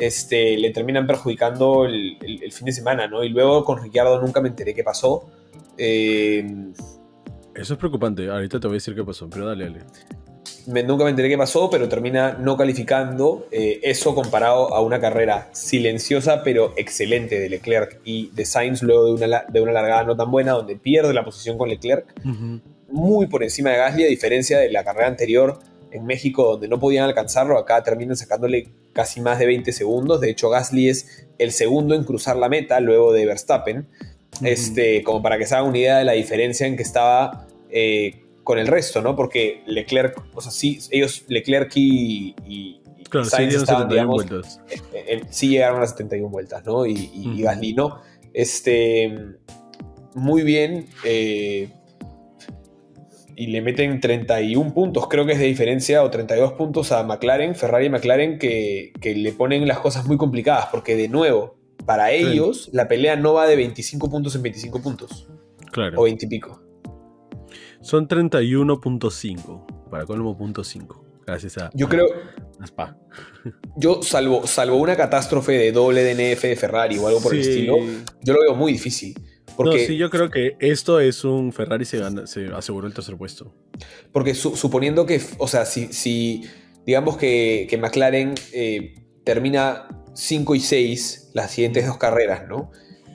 [0.00, 2.16] este, le terminan perjudicando el,
[2.52, 3.22] fin de semana, ¿no?
[3.22, 5.28] Y luego con Ricciardo nunca me enteré qué pasó.
[5.76, 6.44] Eh,
[7.54, 9.80] Eso es preocupante, ahorita te voy a decir qué pasó, pero dale, dale.
[10.66, 13.46] Me, nunca me enteré qué pasó, pero termina no calificando.
[13.50, 19.04] Eh, eso comparado a una carrera silenciosa pero excelente de Leclerc y de Sainz luego
[19.06, 22.06] de una, de una largada no tan buena donde pierde la posición con Leclerc.
[22.90, 25.60] Muy por encima de Gasly, a diferencia de la carrera anterior
[25.90, 30.20] en México donde no podían alcanzarlo, acá terminan sacándole casi más de 20 segundos.
[30.20, 33.86] De hecho, Gasly es el segundo en cruzar la meta luego de Verstappen.
[34.42, 38.22] este, como para que se hagan una idea de la diferencia en que estaba eh,
[38.44, 39.16] con el resto, ¿no?
[39.16, 42.80] Porque Leclerc, o sea, sí, ellos, Leclerc y,
[43.24, 44.60] Sainz estaban, digamos, vueltas.
[45.30, 46.86] sí llegaron a las 71 vueltas, ¿no?
[46.86, 48.00] Y, Gasly no.
[48.32, 49.36] Este,
[50.14, 50.88] muy bien.
[51.04, 51.70] Eh,
[53.40, 57.54] y le meten 31 puntos, creo que es de diferencia, o 32 puntos a McLaren,
[57.54, 62.68] Ferrari y McLaren, que, le ponen las cosas muy complicadas, porque de nuevo, para ellos
[62.74, 65.26] la pelea no va de 25 puntos en 25 puntos.
[65.72, 66.00] Claro.
[66.00, 66.62] O 20 y pico.
[67.80, 69.88] Son 31.5.
[69.90, 71.04] Para colmo, punto 5.
[71.26, 71.70] Gracias a.
[71.72, 72.08] Yo creo.
[72.60, 72.98] a Spa.
[73.78, 77.76] Yo, salvo, salvo una catástrofe de doble DNF de Ferrari o algo por el estilo,
[78.22, 79.14] yo lo veo muy difícil.
[79.64, 82.94] Porque, No, sí, yo creo que esto es un Ferrari se, gana- se aseguró el
[82.94, 83.52] tercer puesto.
[84.12, 86.42] porque su- suponiendo que, o sea, si, si
[86.86, 88.94] digamos que, que McLaren eh,
[89.24, 92.70] termina 5 y 6 las siguientes dos carreras, ¿no?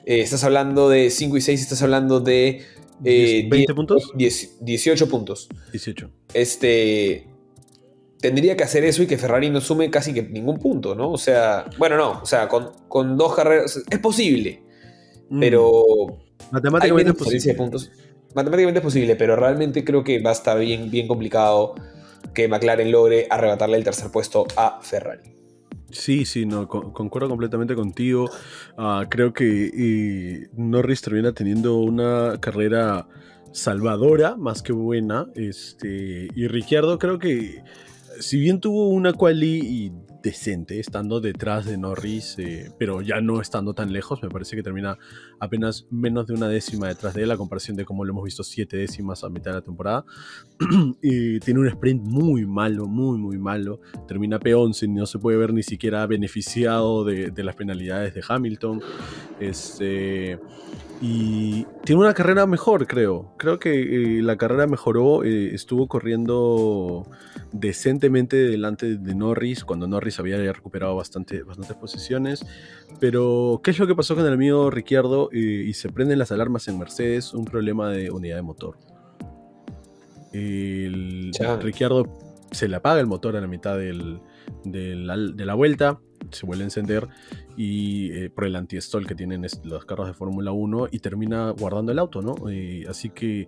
[0.06, 2.62] Eh, estás hablando de 5 y 6, estás hablando de...
[3.04, 4.12] eh, 10, 20 puntos?
[4.14, 5.48] 10 18 puntos.
[5.72, 6.10] 18.
[6.34, 7.26] Este...
[8.20, 11.10] Tendría que hacer eso y que Ferrari no sume casi que ningún punto, ¿no?
[11.10, 14.62] O sea, bueno, no, o sea, con, con dos carreras es posible,
[15.28, 15.40] Mm.
[15.40, 15.84] pero
[16.50, 17.54] Matemáticamente es de posible.
[17.54, 17.90] puntos.
[18.34, 21.74] Matemáticamente es posible, pero realmente creo que va a estar bien, bien complicado
[22.34, 25.34] que McLaren logre arrebatarle el tercer puesto a Ferrari.
[25.90, 28.28] Sí, sí, no, con- concuerdo completamente contigo.
[28.76, 33.08] Ah, creo que eh, Norris termina teniendo una carrera
[33.52, 35.28] salvadora más que buena.
[35.34, 37.62] Este, y Ricciardo creo que,
[38.20, 39.92] si bien tuvo una quali y
[40.26, 44.62] decente, estando detrás de Norris, eh, pero ya no estando tan lejos, me parece que
[44.64, 44.98] termina
[45.38, 48.42] apenas menos de una décima detrás de él, a comparación de como lo hemos visto
[48.42, 50.04] siete décimas a mitad de la temporada.
[51.02, 55.38] y tiene un sprint muy malo, muy, muy malo termina P11 y no se puede
[55.38, 58.80] ver ni siquiera beneficiado de las penalidades de Hamilton.
[59.40, 60.38] Este,
[61.00, 63.34] y tiene una carrera mejor, creo.
[63.36, 67.06] Creo que eh, la carrera mejoró, eh, estuvo corriendo
[67.52, 72.46] decentemente delante de Norris, cuando Norris había recuperado bastante, bastantes posiciones.
[72.98, 75.28] Pero, ¿qué es lo que pasó con el amigo Ricciardo?
[75.32, 78.76] Eh, y se prenden las alarmas en Mercedes, un problema de unidad de motor.
[80.32, 81.30] El.
[81.60, 82.06] Ricciardo
[82.50, 84.20] se le apaga el motor a la mitad del-
[84.64, 85.98] de la vuelta,
[86.30, 87.06] se vuelve a encender
[87.56, 91.92] y eh, por el anti-stall que tienen los carros de Fórmula 1 y termina guardando
[91.92, 92.34] el auto, ¿no?
[92.50, 93.46] Eh, así que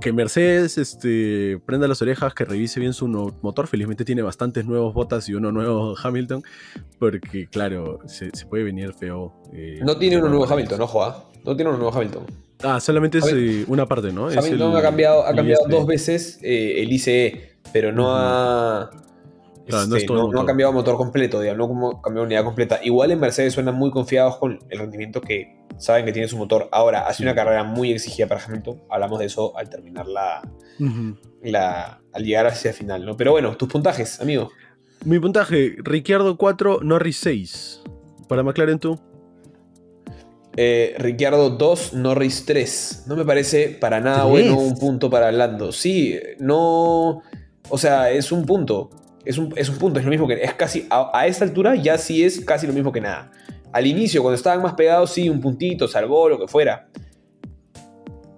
[0.00, 3.66] que Mercedes este, prenda las orejas, que revise bien su no- motor.
[3.66, 6.42] Felizmente tiene bastantes nuevos botas y uno nuevo Hamilton,
[6.98, 9.34] porque claro, se, se puede venir feo.
[9.52, 11.28] eh, No tiene uno nuevo Hamilton, ojo, ¿ah?
[11.44, 12.24] No tiene uno nuevo Hamilton.
[12.62, 14.30] Ah, solamente es una parte, ¿no?
[14.30, 15.70] Es Hamilton el- ha cambiado, ha cambiado ISP.
[15.72, 18.90] dos veces el ICE, pero no ha.
[19.66, 20.42] Claro, no este, no, no motor.
[20.42, 22.80] ha cambiado motor completo, digamos, no como cambiado unidad completa.
[22.82, 26.68] Igual en Mercedes suenan muy confiados con el rendimiento que saben que tiene su motor.
[26.72, 28.82] Ahora, hace una carrera muy exigida para Hamilton.
[28.90, 30.42] Hablamos de eso al terminar la,
[31.42, 33.16] la, al llegar hacia el final, ¿no?
[33.16, 34.50] Pero bueno, tus puntajes, amigo.
[35.04, 37.82] Mi puntaje, Ricciardo 4, Norris 6.
[38.28, 38.98] Para McLaren tú.
[40.56, 43.04] Eh, Ricciardo 2, Norris 3.
[43.06, 44.30] No me parece para nada ¿Tres?
[44.30, 45.72] bueno un punto para Lando.
[45.72, 47.22] Sí, no.
[47.68, 48.90] O sea, es un punto.
[49.24, 50.34] Es un, es un punto, es lo mismo que.
[50.42, 50.86] Es casi.
[50.90, 53.30] A, a esta altura ya sí es casi lo mismo que nada.
[53.72, 56.88] Al inicio, cuando estaban más pegados, sí, un puntito, salvó, lo que fuera.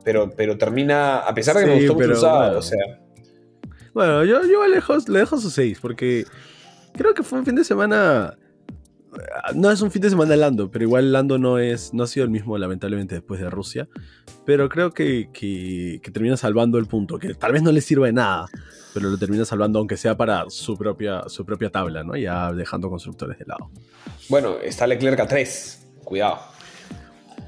[0.05, 1.18] Pero, pero termina.
[1.18, 2.59] A pesar de que me Sí, gustó mucho pero el sábado, bueno.
[2.59, 3.01] o sea.
[3.94, 6.25] Bueno, yo, yo le, dejo, le dejo su 6 porque
[6.94, 8.37] creo que fue un fin de semana.
[9.55, 12.24] No es un fin de semana Lando, pero igual Lando no, es, no ha sido
[12.24, 13.88] el mismo, lamentablemente, después de Rusia.
[14.44, 18.07] Pero creo que, que, que termina salvando el punto, que tal vez no le sirva
[18.07, 18.46] de nada,
[18.92, 22.16] pero lo termina salvando, aunque sea para su propia, su propia tabla, ¿no?
[22.16, 23.70] Ya dejando constructores de lado.
[24.29, 25.87] Bueno, está Leclerc a 3.
[26.05, 26.38] Cuidado.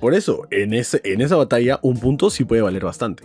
[0.01, 3.25] Por eso, en, ese, en esa batalla, un punto sí puede valer bastante.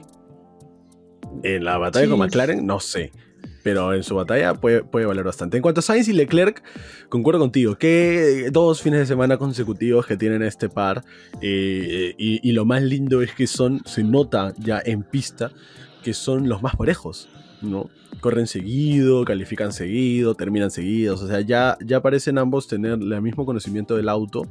[1.43, 2.10] En la batalla Sí.
[2.12, 3.12] con McLaren, no sé.
[3.63, 5.58] Pero en su batalla puede, puede valer bastante.
[5.58, 6.63] En cuanto a Sainz y Leclerc,
[7.10, 7.76] concuerdo contigo.
[7.76, 11.04] Que dos fines de semana consecutivos que tienen este par.
[11.41, 15.52] eh, y, y lo más lindo es que son, se nota ya en pista,
[16.04, 17.30] que son los más parejos.
[17.62, 17.89] ¿no?
[18.19, 21.21] Corren seguido, califican seguido, terminan seguidos.
[21.21, 24.47] O sea, ya, ya parecen ambos tener el mismo conocimiento del auto.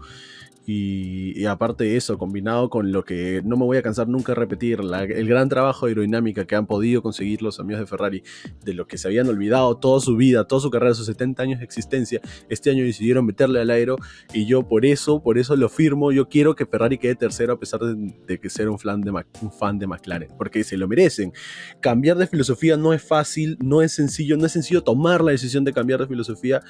[0.67, 4.33] Y, y aparte de eso, combinado con lo que no me voy a cansar nunca
[4.33, 7.87] de repetir, la- el gran trabajo de aerodinámica que han podido conseguir los amigos de
[7.87, 8.23] Ferrari,
[8.65, 11.59] de lo que se habían olvidado toda su vida, toda su carrera, sus 70 años
[11.61, 13.97] de existencia, este año decidieron meterle al aero
[14.35, 17.59] y yo por eso, por eso lo firmo, yo quiero que Ferrari quede tercero a
[17.59, 20.87] pesar de, de que ser un fan, de, un fan de McLaren, porque se lo
[20.87, 21.33] merecen.
[21.81, 25.65] Cambiar de filosofía no es fácil, no es sencillo, no es sencillo tomar la decisión
[25.65, 26.61] de cambiar de filosofía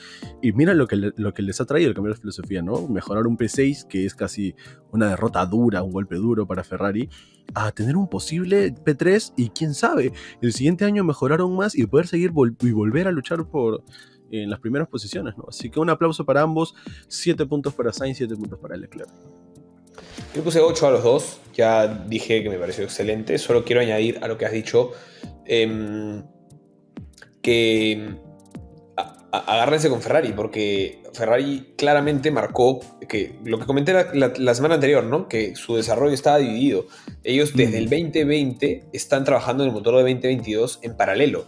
[0.41, 2.87] y mira lo que, lo que les ha traído el cambiar de filosofía, ¿no?
[2.89, 4.55] Mejorar un P6, que es casi
[4.93, 7.09] una derrota dura, un golpe duro para Ferrari,
[7.55, 11.87] a tener un posible P3 y quién sabe, el siguiente año mejorar aún más y
[11.87, 13.83] poder seguir y volver a luchar por
[14.31, 15.35] en las primeras posiciones.
[15.49, 16.75] Así que un aplauso para ambos,
[17.09, 19.11] 7 puntos para Sainz, 7 puntos para Leclerc.
[20.35, 24.19] Yo puse 8 a los dos, ya dije que me pareció excelente, solo quiero añadir
[24.23, 24.93] a lo que has dicho
[25.45, 26.23] em,
[27.43, 28.17] que
[29.33, 35.29] agárrense con Ferrari, porque Ferrari claramente marcó que lo que comenté la, semana anterior, ¿no?
[35.29, 36.87] Que su desarrollo estaba dividido.
[37.23, 41.47] Ellos desde el 2020 están trabajando en el motor de 2022 en paralelo.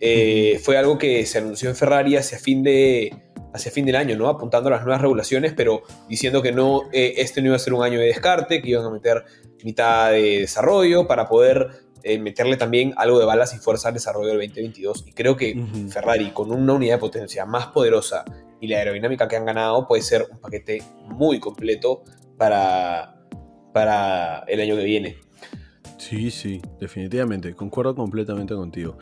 [0.00, 3.14] Eh, fue algo que se anunció en Ferrari hacia fin de
[3.54, 4.28] hacia fin del año, ¿no?
[4.28, 7.74] Apuntando a las nuevas regulaciones, pero diciendo que no, eh, este no iba a ser
[7.74, 9.24] un año de descarte, que iban a meter
[9.62, 11.68] mitad de desarrollo para poder
[12.04, 15.04] eh, meterle también algo de balas y fuerza al desarrollo del 2022.
[15.06, 15.60] Y creo que
[15.90, 18.24] Ferrari, con una unidad de potencia más poderosa
[18.60, 22.02] y la aerodinámica que han ganado, puede ser un paquete muy completo
[22.36, 23.16] para,
[23.72, 25.16] para el año que viene.
[25.98, 28.98] Sí, sí, definitivamente, concuerdo completamente contigo.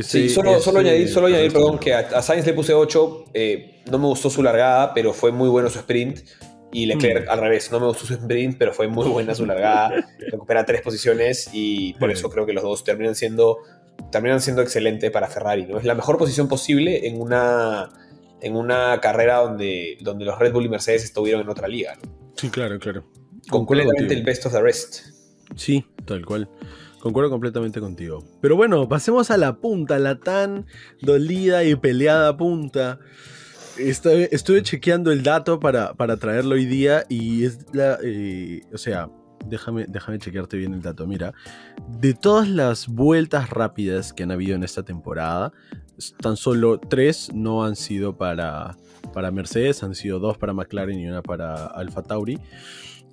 [0.00, 3.98] sí, solo, solo añadir, solo añadir perdón, que a, Sainz le puse 8, eh, no
[3.98, 6.20] me gustó su largada, pero fue muy bueno su sprint.
[6.72, 7.30] Y Leclerc mm.
[7.30, 9.90] al revés, no me gustó su sprint, pero fue muy buena su largada.
[10.18, 13.58] recupera tres posiciones y por eso creo que los dos terminan siendo,
[14.10, 15.66] terminan siendo excelentes para Ferrari.
[15.66, 15.78] ¿no?
[15.78, 17.88] Es la mejor posición posible en una,
[18.40, 21.96] en una carrera donde, donde los Red Bull y Mercedes estuvieron en otra liga.
[22.36, 23.04] Sí, claro, claro.
[23.48, 25.06] Completamente el best of the rest.
[25.56, 26.48] Sí, tal cual.
[27.00, 28.24] Concuerdo completamente contigo.
[28.40, 30.66] Pero bueno, pasemos a la punta, la tan
[31.00, 32.98] dolida y peleada punta
[33.78, 37.98] Estuve, chequeando el dato para, para, traerlo hoy día y es la.
[38.02, 39.08] Eh, o sea,
[39.46, 41.06] déjame, déjame chequearte bien el dato.
[41.06, 41.32] Mira,
[41.88, 45.52] de todas las vueltas rápidas que han habido en esta temporada,
[46.20, 48.76] tan solo tres no han sido para,
[49.12, 52.38] para Mercedes, han sido dos para McLaren y una para Alfa Tauri.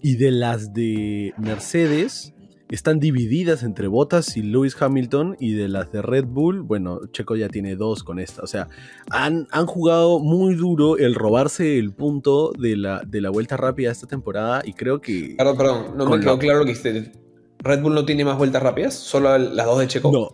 [0.02, 2.35] Y de las de Mercedes,
[2.70, 7.36] están divididas entre Bottas y Lewis Hamilton y de las de Red Bull, bueno, Checo
[7.36, 8.42] ya tiene dos con esta.
[8.42, 8.68] O sea,
[9.12, 13.92] han, han jugado muy duro el robarse el punto de la, de la vuelta rápida
[13.92, 15.36] esta temporada y creo que...
[15.38, 17.12] Perdón, perdón, no me quedó claro lo que hiciste.
[17.60, 18.94] ¿Red Bull no tiene más vueltas rápidas?
[18.96, 20.12] ¿Solo las dos de Checo?
[20.12, 20.34] No.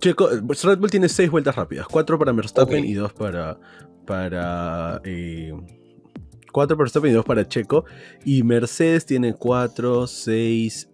[0.00, 3.58] Checo, Red Bull tiene seis vueltas rápidas, cuatro para Verstappen y dos para...
[4.06, 5.52] para eh,
[6.52, 7.84] 4 para Verstappen y 2 para Checo.
[8.24, 10.89] Y Mercedes tiene 4, 6,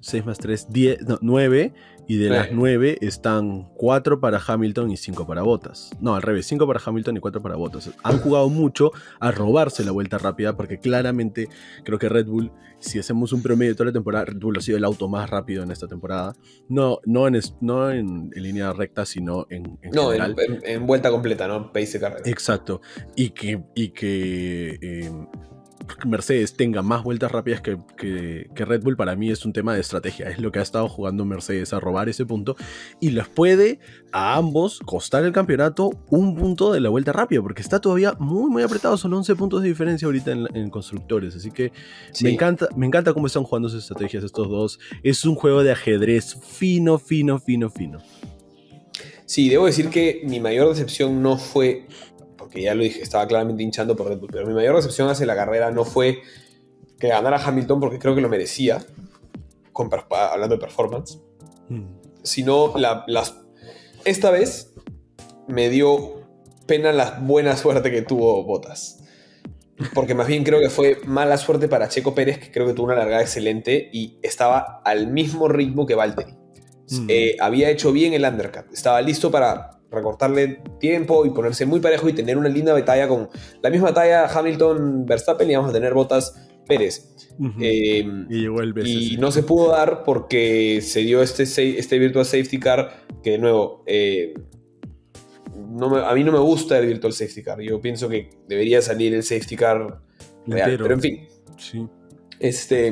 [0.00, 1.72] 6 más 3, 10, no, 9.
[2.10, 5.90] Y de las 9 están 4 para Hamilton y 5 para Bottas.
[6.00, 7.90] No, al revés, 5 para Hamilton y 4 para Bottas.
[8.02, 11.50] Han jugado mucho a robarse la vuelta rápida porque claramente
[11.84, 14.62] creo que Red Bull, si hacemos un promedio de toda la temporada, Red Bull ha
[14.62, 16.34] sido el auto más rápido en esta temporada.
[16.70, 21.70] No, no, en, no en, línea recta, sino en, en no, En, vuelta completa, ¿no?
[21.74, 22.22] Pace de carrera.
[22.24, 22.80] Exacto.
[23.16, 25.10] Y que, y que eh,
[26.06, 30.30] Mercedes tenga más vueltas rápidas que, Red Bull, para mí es un tema de estrategia.
[30.30, 32.56] Es lo que ha estado jugando Mercedes a robar ese punto.
[33.00, 33.80] Y les puede
[34.12, 38.50] a ambos costar el campeonato un punto de la vuelta rápida, porque está todavía muy,
[38.50, 38.96] muy apretado.
[38.96, 41.36] Son 11 puntos de diferencia ahorita en, constructores.
[41.36, 41.72] Así que
[42.22, 44.78] me, encanta, me encanta cómo están jugando sus estrategias estos dos.
[45.02, 47.98] Es un juego de ajedrez fino, fino, fino, fino.
[49.28, 51.86] Sí, debo decir que mi mayor decepción no fue
[52.48, 55.26] porque ya lo dije, estaba claramente hinchando por Red Bull, pero mi mayor decepción hacia
[55.26, 56.22] la carrera no fue
[56.98, 58.82] que ganara Hamilton porque creo que lo merecía,
[60.10, 61.20] hablando de performance,
[61.68, 61.84] mm.
[62.22, 63.36] sino las,
[64.06, 64.72] esta vez
[65.46, 66.22] me dio
[66.64, 69.04] pena la buena suerte que tuvo Bottas.
[69.94, 72.86] Porque más bien creo que fue mala suerte para Checo Pérez, que creo que tuvo
[72.86, 76.32] una largada excelente y estaba al mismo ritmo que Valtteri.
[76.90, 77.06] Mm.
[77.08, 82.08] Eh, había hecho bien el undercut, estaba listo para recortarle tiempo y ponerse muy parejo
[82.08, 83.28] y tener una linda batalla con
[83.62, 87.14] la misma batalla Hamilton-Verstappen y vamos a tener botas Pérez.
[87.60, 93.32] Eh, y, no se pudo dar porque se dio este, este Virtual Safety Car que
[93.32, 93.82] de nuevo...
[93.86, 94.34] Eh,
[95.70, 97.60] no a mí no me gusta el Virtual Safety Car.
[97.60, 100.00] Yo pienso que debería salir el Safety Car
[100.46, 100.78] real.
[100.78, 101.28] Pero en fin.
[102.38, 102.90] Este,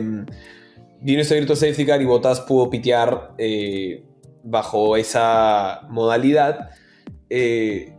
[1.00, 4.02] vino este Virtual Safety Car y Botas pudo pitear eh,
[4.46, 6.70] bajo esa modalidad.
[7.28, 7.92] Eh,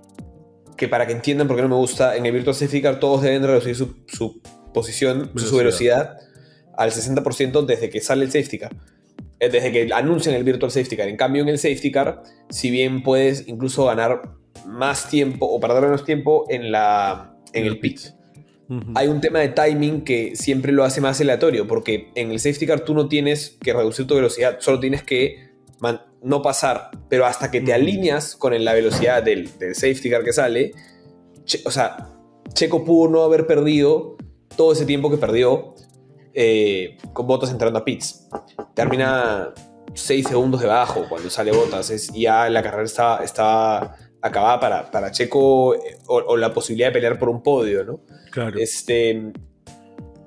[0.78, 3.24] que para que entiendan por qué no me gusta, en el Virtual Safety Car todos
[3.24, 4.42] deben reducir su,
[4.74, 6.18] posición, su velocidad
[6.76, 8.76] al 60% desde que sale el Safety Car.
[9.40, 11.08] Eh, desde que anuncian el Virtual Safety Car.
[11.08, 14.22] En cambio, en el Safety Car, si bien puedes incluso ganar
[14.66, 18.00] más tiempo o perder menos tiempo en, la, en el pit.
[18.96, 22.68] Hay un tema de timing que siempre lo hace más aleatorio, porque en el safety
[22.68, 25.52] car tú no tienes que reducir tu velocidad, solo tienes que
[26.22, 30.74] no pasar, pero hasta que te alineas con la velocidad del, safety car que sale,
[31.66, 32.10] o sea,
[32.54, 34.18] Checo pudo no haber perdido
[34.56, 35.76] todo ese tiempo que perdió
[36.34, 38.28] eh, con Botas entrando a pits.
[38.74, 39.54] Termina
[39.94, 45.12] 6 segundos debajo cuando sale Botas, es, ya la carrera está, está acabada para, para
[45.12, 48.02] Checo eh, o, la posibilidad de pelear por un podio, ¿no?
[48.32, 48.58] Claro.
[48.60, 49.32] Este,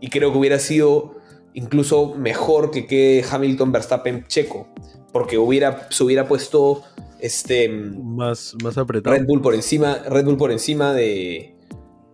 [0.01, 1.17] y creo que hubiera sido
[1.53, 4.69] incluso mejor que quede Hamilton, Verstappen, Checo
[5.13, 6.83] porque hubiera, se hubiera puesto
[7.19, 9.15] Este, más, más apretado.
[9.15, 11.55] Red Bull por encima, Red Bull por encima de...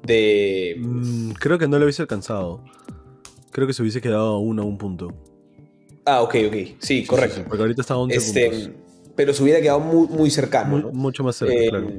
[0.03, 2.65] de mm, creo que no lo hubiese alcanzado.
[3.53, 5.15] Creo que se hubiese quedado a uno a un punto.
[6.05, 6.57] Ah, ok, ok.
[6.79, 7.45] Sí, correcto.
[7.49, 8.71] porque ahorita está a 11 este, puntos.
[9.17, 10.91] Pero se hubiera quedado muy, muy cercano.
[10.93, 11.91] Mucho más cerca, eh, claro.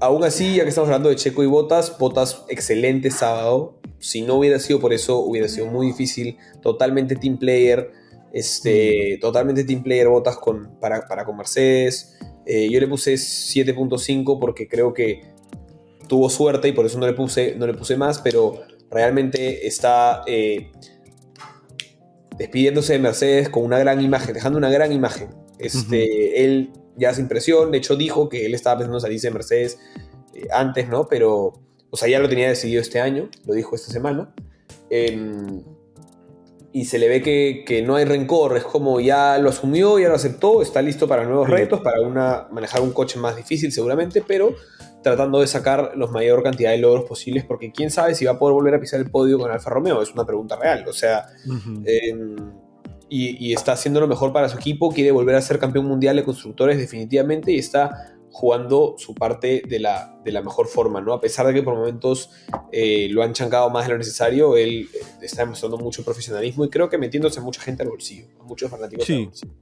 [0.00, 3.78] Aún así, ya que estamos hablando de Checo y Botas, Botas excelente sábado.
[3.98, 6.36] Si no hubiera sido por eso, hubiera sido muy difícil.
[6.62, 7.92] Totalmente team player.
[8.34, 9.16] Este.
[9.20, 12.18] Totalmente team player Botas con, para, para con Mercedes.
[12.44, 15.32] Eh, yo le puse 7.5 porque creo que
[16.08, 18.60] tuvo suerte y por eso no le puse, no le puse más, pero
[18.90, 20.70] realmente está eh,
[22.36, 25.30] despidiéndose de Mercedes con una gran imagen, dejando una gran imagen.
[25.58, 29.78] Este, Él ya hace impresión, de hecho dijo que él estaba pensando salirse de Mercedes
[30.34, 31.08] eh, antes, ¿no?
[31.08, 31.60] Pero,
[31.90, 34.34] o sea, ya lo tenía decidido este año, lo dijo esta semana.
[34.90, 35.62] Eh,
[36.76, 40.08] y se le ve que, que, no hay rencor, es como ya lo asumió, ya
[40.08, 44.24] lo aceptó, está listo para nuevos retos, para una, manejar un coche más difícil seguramente,
[44.26, 44.56] pero
[45.00, 48.38] tratando de sacar la mayor cantidad de logros posibles, porque quién sabe si va a
[48.40, 51.26] poder volver a pisar el podio con Alfa Romeo, es una pregunta real, o sea,
[51.46, 51.82] uh -huh.
[51.86, 52.36] eh,
[53.08, 56.16] y, y, está haciendo lo mejor para su equipo, quiere volver a ser campeón mundial
[56.16, 61.12] de constructores definitivamente y está jugando su parte de la, de la mejor forma, ¿no?
[61.12, 62.30] A pesar de que por momentos
[62.72, 66.68] eh, lo han chancado más de lo necesario, él eh, está demostrando mucho profesionalismo y
[66.68, 69.12] creo que metiéndose a mucha gente al bolsillo, a muchos fanáticos sí.
[69.12, 69.52] al bolsillo.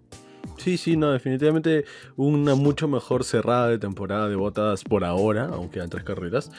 [0.59, 1.85] Sí, sí, no, definitivamente
[2.17, 6.51] una mucho mejor cerrada de temporada de botas por ahora, aunque quedan tres carreras.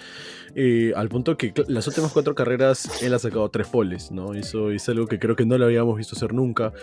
[0.55, 4.33] Eh, al punto que las últimas cuatro carreras él ha sacado tres poles, ¿no?
[4.33, 6.73] Eso es algo que creo que no lo habíamos visto hacer nunca.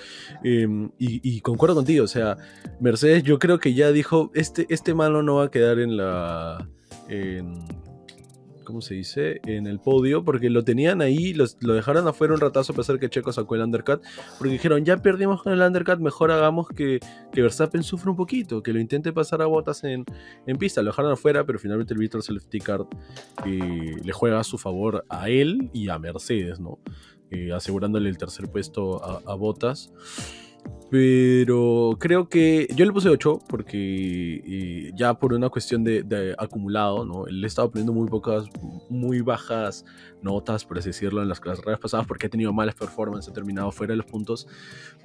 [0.43, 0.67] Eh,
[0.99, 2.37] y, concuerdo contigo, o sea,
[2.81, 6.69] Mercedes yo creo que ya dijo, este, este mano no va a quedar en la...
[8.71, 9.41] ¿cómo se dice?
[9.45, 12.99] En el podio, porque lo tenían ahí, los, lo dejaron afuera un ratazo a pesar
[12.99, 14.03] que Checo sacó el undercut,
[14.39, 17.01] porque dijeron, ya perdimos con el undercut, mejor hagamos que,
[17.33, 20.05] que Verstappen sufra un poquito, que lo intente pasar a botas en,
[20.47, 20.83] en pista.
[20.83, 22.87] Lo dejaron afuera, pero finalmente el Victor Safety Card
[23.45, 26.79] eh, le juega a su favor a él y a Mercedes, ¿no?
[27.31, 29.93] Eh, asegurándole el tercer puesto a, a Botas.
[30.91, 37.05] Pero creo que yo le puse 8 porque ya por una cuestión de, de, acumulado,
[37.05, 37.27] ¿no?
[37.27, 38.47] Le estaba poniendo muy pocas,
[38.89, 39.85] muy bajas
[40.21, 43.71] notas, por así decirlo, en las carreras pasadas porque ha tenido malas performances, ha terminado
[43.71, 44.49] fuera de los puntos.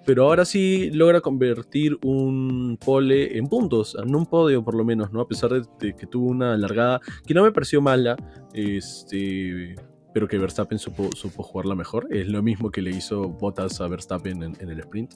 [0.08, 5.12] Pero ahora sí logra convertir un pole en puntos, en un podio por lo menos,
[5.14, 5.22] ¿no?
[5.22, 8.18] A pesar de, de que tuvo una largada que no me pareció mala,
[8.54, 9.76] este
[10.16, 12.08] pero que Verstappen supo, supo, jugarla mejor.
[12.10, 15.12] Es lo mismo que le hizo Bottas a Verstappen en, en el sprint.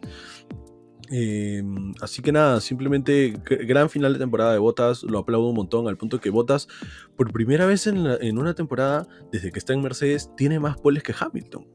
[1.10, 1.64] Eh,
[2.02, 5.95] así que nada, simplemente gran final de temporada de Bottas, lo aplaudo un montón, al
[5.95, 6.68] punto que Bottas,
[7.16, 10.78] por primera vez en, la, en una temporada, desde que está en Mercedes, tiene más
[10.78, 11.66] poles que Hamilton.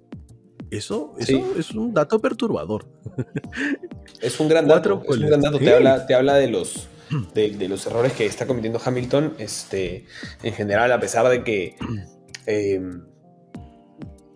[0.71, 1.45] Eso, eso sí.
[1.57, 2.87] es un dato perturbador.
[4.21, 5.03] Es un gran dato.
[5.09, 5.59] Es un gran dato.
[5.59, 6.89] Te, habla, te habla de los,
[7.33, 10.05] de, de, los errores que está cometiendo Hamilton este,
[10.43, 11.77] en general, a pesar de que
[12.47, 12.81] eh,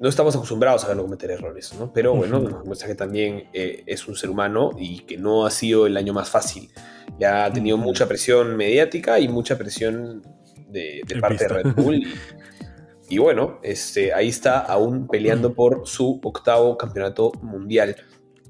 [0.01, 1.93] no estamos acostumbrados a verlo cometer errores, ¿no?
[1.93, 5.51] Pero bueno, nos muestra que también eh, es un ser humano y que no ha
[5.51, 6.71] sido el año más fácil.
[7.19, 10.23] Ya ha tenido mucha presión mediática y mucha presión
[10.69, 11.97] de, de parte de Red Bull.
[11.97, 17.97] Y, y, bueno, este, ahí está aún peleando por su octavo campeonato mundial.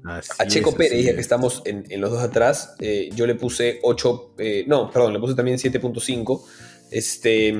[0.03, 3.25] Así a Checo es, Pérez, ya que estamos en, en, los dos atrás, eh, yo
[3.25, 6.45] le puse 8, eh, no, perdón, le puse también 7.5.
[6.91, 7.53] Este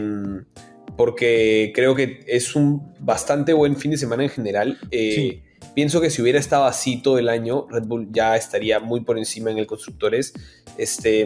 [1.00, 4.78] porque creo que es un bastante buen fin de semana en general.
[4.92, 5.44] Eh, sí.
[5.74, 9.18] Pienso que si hubiera estado así todo el año, Red Bull ya estaría muy por
[9.18, 10.34] encima en el constructores.
[10.78, 11.26] Este,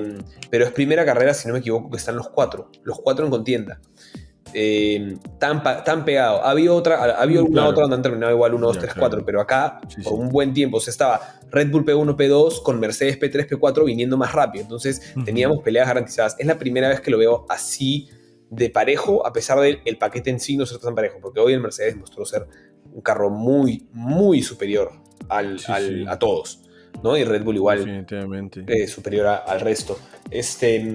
[0.51, 2.69] pero es primera carrera, si no me equivoco, que están los cuatro.
[2.83, 3.81] Los cuatro en contienda.
[4.53, 6.45] Eh, tan, tan, pegado.
[6.45, 7.69] Ha habido otra, ha habido una claro.
[7.69, 10.19] otra donde han terminado igual 1, 2, 3, 4, pero acá sí, por sí.
[10.19, 10.77] un buen tiempo.
[10.77, 14.61] O sea, estaba Red Bull P1, P2 con Mercedes P3, P4 viniendo más rápido.
[14.61, 15.25] Entonces uh -huh.
[15.25, 16.35] teníamos peleas garantizadas.
[16.37, 18.11] Es la primera vez que lo veo así
[18.55, 21.53] de parejo, a pesar del el paquete en sí no ser tan parejo, porque hoy
[21.53, 22.47] el Mercedes mostró ser
[22.91, 24.91] un carro muy, muy superior
[25.29, 26.05] al, sí, al, sí.
[26.07, 26.61] a todos,
[27.03, 27.17] ¿no?
[27.17, 28.63] Y Red Bull igual Definitivamente.
[28.67, 29.97] Eh, superior a, al resto.
[30.29, 30.85] Este,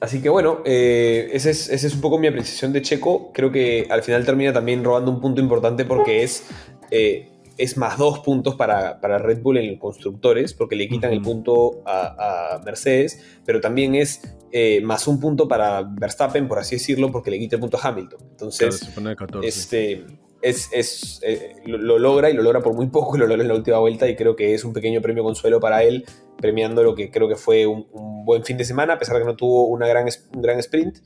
[0.00, 3.32] así que bueno, eh, esa es, ese es un poco mi apreciación de Checo.
[3.32, 6.44] Creo que al final termina también robando un punto importante porque es...
[6.90, 11.14] Eh, es más dos puntos para, para, Red Bull en constructores, porque le quitan uh
[11.14, 11.16] -huh.
[11.16, 16.58] el punto a, a, Mercedes, pero también es eh, más un punto para Verstappen, por
[16.58, 18.20] así decirlo, porque le quita el punto a Hamilton.
[18.30, 19.48] Entonces, claro, 14.
[19.48, 20.04] este,
[20.42, 23.48] es, es eh, lo, lo, logra y lo logra por muy poco, lo logra en
[23.48, 26.04] la última vuelta y creo que es un pequeño premio consuelo para él,
[26.36, 29.22] premiando lo que creo que fue un, un buen fin de semana, a pesar de
[29.22, 30.98] que no tuvo una gran, un gran sprint.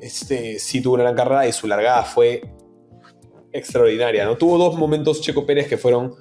[0.00, 2.42] Este, sí tuvo una gran carrera y su largada fue
[3.54, 4.26] extraordinaria.
[4.26, 4.36] ¿no?
[4.36, 6.14] Tuvo dos momentos Checo Pérez que fueron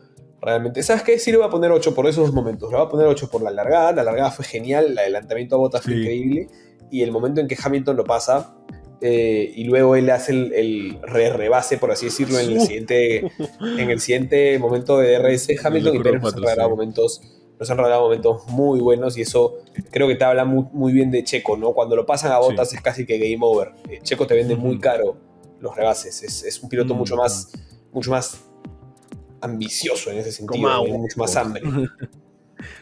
[0.44, 1.20] Realmente, ¿sabes qué?
[1.20, 2.70] Sí le voy a poner 8 por esos momentos.
[2.70, 3.94] Le voy a poner 8 por la largada.
[3.94, 6.48] La largada fue genial, el adelantamiento a botas fue increíble.
[6.92, 8.54] Y el momento en que Hamilton lo pasa,
[9.00, 13.20] eh, y luego él hace el, rebase, por así decirlo, en el, siguiente,
[13.80, 15.48] en el siguiente momento de DRS.
[15.64, 17.22] Hamilton y Pérez nos han, regalado momentos,
[17.58, 19.56] nos han regalado momentos muy buenos y eso
[19.92, 21.72] creo que te habla muy, bien de Checo, ¿no?
[21.72, 23.72] Cuando lo pasan a botas es casi que game over.
[23.90, 25.16] Eh, Checo te vende muy caro
[25.64, 27.54] los rebases, es, un piloto mucho más,
[27.94, 28.42] mucho más
[29.40, 31.64] ambicioso en ese sentido, mucho más hambre.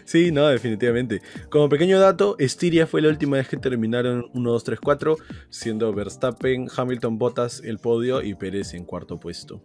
[0.06, 1.24] Sí, no, definitivamente.
[1.50, 5.18] Como pequeño dato, Estiria fue la última vez que terminaron 1, 2, 3, 4,
[5.50, 9.64] siendo Verstappen, Hamilton, Bottas el podio y Pérez en cuarto puesto.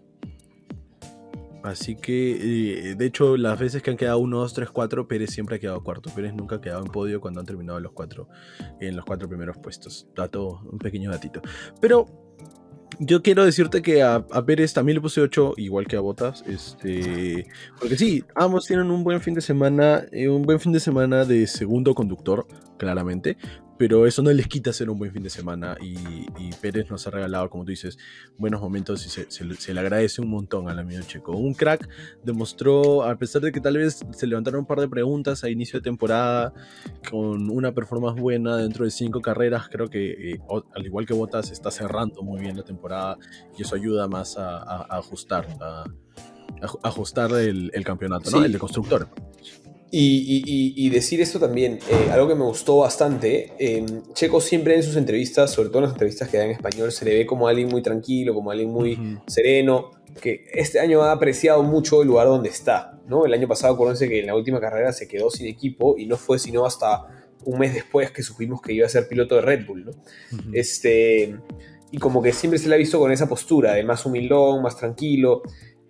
[1.62, 5.30] Así que, eh, de hecho, las veces que han quedado 1, 2, 3, 4, Pérez
[5.30, 6.10] siempre ha quedado cuarto.
[6.14, 8.28] Pérez nunca ha quedado en podio cuando han terminado los cuatro,
[8.80, 10.06] en los cuatro primeros puestos.
[10.14, 11.42] Dato, un pequeño datito.
[11.78, 12.26] Pero
[12.99, 16.44] yo quiero decirte que a, Pérez también le puse 8, igual que a Botas.
[16.47, 17.47] Este,
[17.78, 21.24] porque sí, ambos tienen un buen fin de semana, eh, un buen fin de semana
[21.24, 22.47] de segundo conductor,
[22.78, 23.36] claramente
[23.79, 26.27] pero eso no les quita ser un buen fin de semana y,
[26.61, 27.99] Pérez nos ha regalado, como tú dices,
[28.39, 31.33] buenos momentos y se, le agradece un montón al amigo Checo.
[31.33, 31.89] Un crack
[32.24, 35.81] demostró, a pesar de que tal vez se levantaron un par de preguntas a inicio
[35.81, 36.55] de temporada,
[37.11, 40.41] con una performance buena dentro de cinco carreras, creo que eh,
[40.74, 43.18] al igual que Bottas está cerrando muy bien la temporada
[43.59, 45.85] y eso ayuda más a, ajustar, a,
[46.83, 48.45] ajustar el, campeonato, ¿no?
[48.45, 49.09] el de constructor.
[49.91, 53.84] Y, decir esto también, eh, algo que me gustó bastante, eh,
[54.14, 57.05] Checo siempre en sus entrevistas, sobre todo en las entrevistas que da en español, se
[57.05, 61.62] le ve como alguien muy tranquilo, como alguien muy sereno, que este año ha apreciado
[61.62, 63.26] mucho el lugar donde está, ¿no?
[63.26, 66.16] El año pasado, acuérdense que en la última carrera se quedó sin equipo y no
[66.16, 67.07] fue sino hasta
[67.45, 69.93] un mes después que supimos que iba a ser piloto de Red Bull, ¿no?
[70.53, 71.37] Este...
[71.93, 74.76] Y como que siempre se le ha visto con esa postura, de más humildón, más
[74.76, 75.43] tranquilo.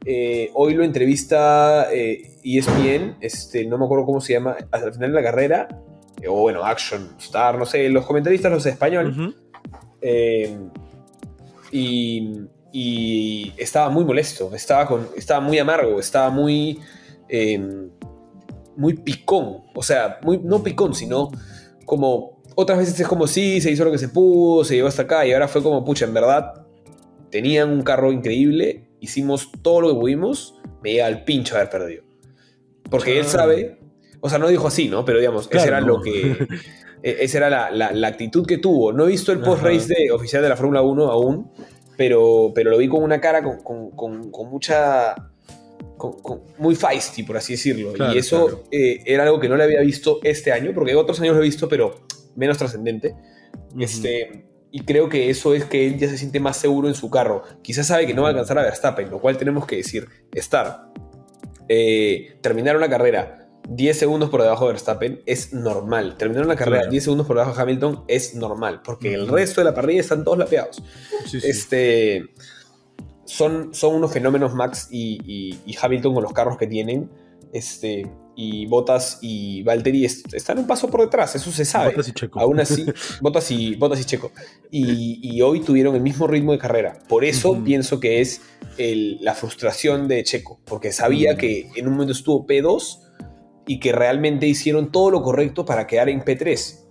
[0.09, 5.11] Eh, hoy lo entrevista eh, ESPN, este, no me acuerdo cómo se llama, al final
[5.11, 5.68] de la carrera,
[6.22, 9.34] eh, o bueno, Action Star, no sé, los comentaristas los de español.
[10.00, 10.57] Eh,
[11.72, 16.78] y, estaba muy molesto, estaba, con, estaba muy amargo, estaba muy,
[18.76, 21.32] muy picón, o sea, muy, no picón, sino
[21.84, 25.02] como otras veces es como sí, se hizo lo que se pudo, se llevó hasta
[25.02, 26.66] acá y ahora fue como, pucha, en verdad
[27.30, 32.04] tenían un carro increíble hicimos todo lo que pudimos, me llega al pincho haber perdido.
[32.90, 33.28] Porque él ah.
[33.28, 33.78] sabe,
[34.20, 35.04] o sea, no dijo así, ¿no?
[35.04, 36.46] Pero digamos, esa era lo que.
[37.02, 38.90] E, esa era la, actitud que tuvo.
[38.90, 41.52] No he visto el post-race de, oficial de la Fórmula 1 aún,
[41.96, 45.14] pero, pero lo vi con una cara con, mucha.
[46.57, 47.92] muy feisty, por así decirlo.
[48.12, 51.36] y eso eh, era algo que no le había visto este año, porque otros años
[51.36, 53.14] lo he visto, pero menos trascendente.
[53.78, 54.46] Este
[54.76, 57.44] y creo que eso es que él ya se siente más seguro en su carro.
[57.62, 60.92] Quizás sabe que no va a alcanzar a Verstappen, lo cual tenemos que decir, estar,
[61.66, 66.18] eh, terminar una carrera 10 segundos por debajo de Verstappen es normal.
[66.18, 69.64] Terminar una carrera 10 segundos por debajo de Hamilton es normal, porque el resto de
[69.64, 70.82] la parrilla están todos lapeados.
[71.32, 72.34] Este,
[73.24, 77.08] son, son unos fenómenos Max y, y Hamilton con los carros que tienen.
[77.54, 81.91] Este, y Botas y Valtteri están un paso por detrás, eso se sabe.
[81.91, 82.39] Botas y Checo.
[82.39, 82.84] Aún así,
[83.20, 84.30] Botas y, Botas y Checo.
[84.70, 86.99] Y, hoy tuvieron el mismo ritmo de carrera.
[87.09, 88.43] Por eso pienso que es
[88.78, 93.01] la frustración de Checo, porque sabía que en un momento estuvo P2
[93.66, 96.84] y que realmente hicieron todo lo correcto para quedar en P3.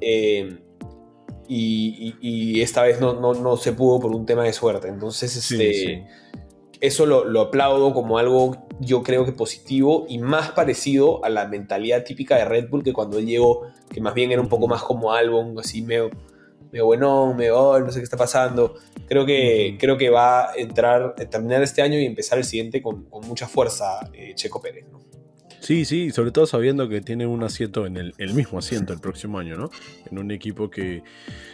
[0.00, 0.58] Eh,
[1.48, 4.88] y, esta vez no, no, se pudo por un tema de suerte.
[4.88, 6.06] Entonces, este,
[6.82, 12.02] eso lo, aplaudo como algo yo creo que positivo y más parecido a la mentalidad
[12.02, 14.82] típica de Red Bull que cuando él llegó, que más bien era un poco más
[14.82, 16.10] como álbum, así medio,
[16.72, 18.74] medio bueno, medio, oh, no sé qué está pasando.
[19.06, 22.82] Creo que, creo que va a entrar, a terminar este año y empezar el siguiente
[22.82, 24.84] con, mucha fuerza eh, Checo Pérez.
[24.90, 25.00] ¿no?
[25.62, 28.98] Sí, sí, sobre todo sabiendo que tiene un asiento en el, el, mismo asiento el
[28.98, 29.70] próximo año, ¿no?
[30.10, 31.04] En un equipo que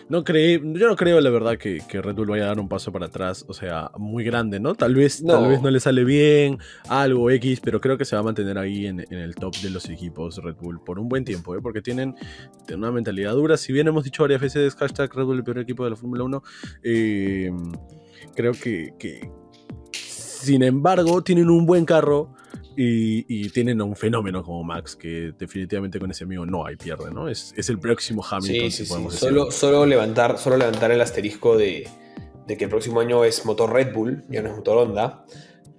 [0.08, 2.70] no cree, yo no creo la verdad que, que, Red Bull vaya a dar un
[2.70, 4.74] paso para atrás, o sea, muy grande, ¿no?
[4.74, 8.16] Tal vez no, tal vez no le sale bien, algo X, pero creo que se
[8.16, 11.10] va a mantener ahí en, en el top de los equipos Red Bull por un
[11.10, 11.58] buen tiempo, ¿eh?
[11.60, 12.14] Porque tienen,
[12.74, 15.84] una mentalidad dura, si bien hemos dicho varias veces hashtag Red Bull el peor equipo
[15.84, 16.42] de la Fórmula 1,
[16.82, 17.50] eh,
[18.34, 19.30] creo que, que
[19.92, 22.38] sin embargo tienen un buen carro
[22.80, 27.10] y, tienen a un fenómeno como Max, que definitivamente con ese amigo no hay pierde,
[27.10, 27.28] ¿no?
[27.28, 29.10] Es, el próximo Hamilton, sí, sí, sí.
[29.10, 31.88] Solo, solo, levantar, solo levantar el asterisco de,
[32.46, 35.24] que el próximo año es motor Red Bull, ya no es motor Honda.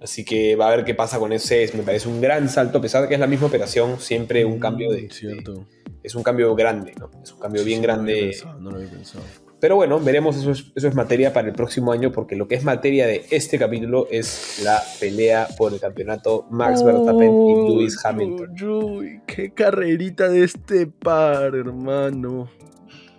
[0.02, 1.70] Así que va a ver qué pasa con ese.
[1.74, 4.56] Me parece un gran salto, a pesar de que es la misma operación, siempre un
[4.56, 5.10] mm, cambio de.
[5.10, 5.66] Cierto.
[6.02, 7.10] es un cambio grande, ¿no?
[7.22, 8.34] Es un cambio bien grande.
[8.60, 9.24] No lo había pensado.
[9.60, 12.54] Pero bueno, veremos, eso es, eso es materia para el próximo año, porque lo que
[12.54, 18.04] es materia de este capítulo es la pelea por el campeonato Max Verstappen y Lewis
[18.04, 18.70] Hamilton.
[18.70, 22.48] Uy, qué carrerita de este par, hermano.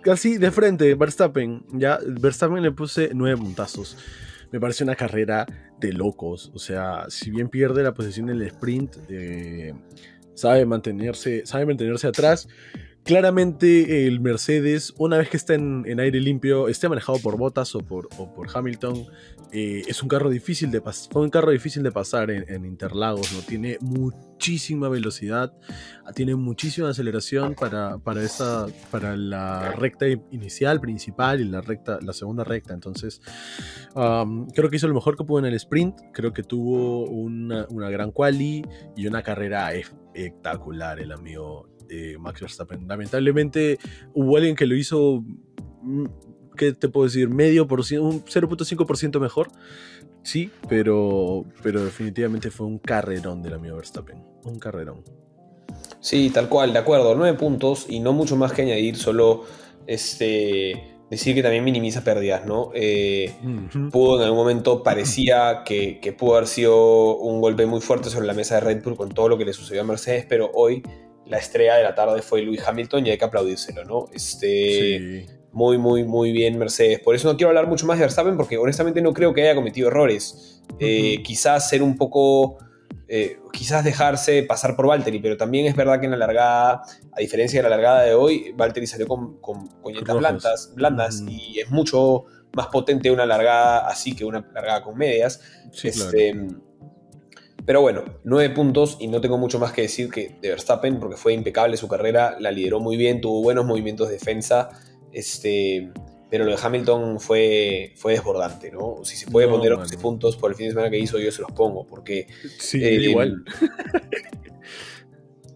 [0.02, 1.64] Casi de frente, Verstappen.
[1.74, 3.96] Ya, Verstappen le puse nueve puntazos.
[4.50, 5.46] Me parece una carrera
[5.78, 6.50] de locos.
[6.54, 9.72] O sea, si bien pierde la posición en el sprint, eh,
[10.34, 12.48] sabe, mantenerse, sabe mantenerse atrás.
[13.04, 17.80] Claramente el Mercedes, una vez que está en, aire limpio, esté manejado por Bottas o
[17.80, 19.06] por, por Hamilton,
[19.50, 20.80] eh, es un carro difícil de
[21.14, 23.40] un carro difícil de pasar en, Interlagos, ¿no?
[23.40, 25.52] Tiene muchísima velocidad,
[26.14, 32.12] tiene muchísima aceleración para, para, esa, para la recta inicial, principal y la recta, la
[32.12, 32.72] segunda recta.
[32.72, 33.20] Entonces,
[33.94, 36.00] creo que hizo lo mejor que pudo en el sprint.
[36.12, 38.64] Creo que tuvo una, una gran quali
[38.96, 41.71] y una carrera espectacular el amigo
[42.18, 42.86] Max Verstappen.
[42.86, 43.78] Lamentablemente
[44.14, 45.24] hubo alguien que lo hizo,
[45.82, 46.06] mm,
[46.56, 47.28] ¿qué te puedo decir?
[47.28, 49.50] Medio por ciento, un 0.5% mejor.
[50.22, 54.22] Sí, pero, pero definitivamente fue un carrerón del amigo Verstappen.
[54.44, 55.02] Un carrerón.
[56.00, 57.14] Sí, tal cual, de acuerdo.
[57.14, 59.44] Nueve puntos y no mucho más que añadir, solo
[59.86, 62.70] este decir que también minimiza pérdidas, ¿no?
[62.74, 63.34] Eh,
[63.90, 68.26] pudo en algún momento, parecía que, que, pudo haber sido un golpe muy fuerte sobre
[68.26, 70.82] la mesa de Red Bull con todo lo que le sucedió a Mercedes, pero hoy
[71.32, 74.08] la estrella de la tarde fue Lewis Hamilton y hay que aplaudírselo, ¿no?
[74.12, 77.00] Este, Muy, muy, muy bien Mercedes.
[77.00, 79.54] Por eso no quiero hablar mucho más de Verstappen porque honestamente no creo que haya
[79.54, 80.62] cometido errores.
[80.78, 82.58] Eh, quizás ser un poco...
[83.08, 87.20] Eh, quizás dejarse pasar por Valtteri, pero también es verdad que en la largada, a
[87.20, 92.24] diferencia de la largada de hoy, Valtteri salió con, con, blandas, blandas y es mucho
[92.54, 95.40] más potente una largada así que una largada con medias.
[95.82, 96.34] este,
[97.64, 101.16] pero bueno, nueve puntos y no tengo mucho más que decir que de Verstappen, porque
[101.16, 104.70] fue impecable su carrera, la lideró muy bien, tuvo buenos movimientos de defensa,
[105.12, 105.92] este,
[106.30, 109.04] pero lo de Hamilton fue, fue desbordante, ¿no?
[109.04, 111.42] Si se puede poner 11 puntos por el fin de semana que hizo, yo se
[111.42, 112.26] los pongo, porque...
[112.58, 113.44] Sí, eh, igual.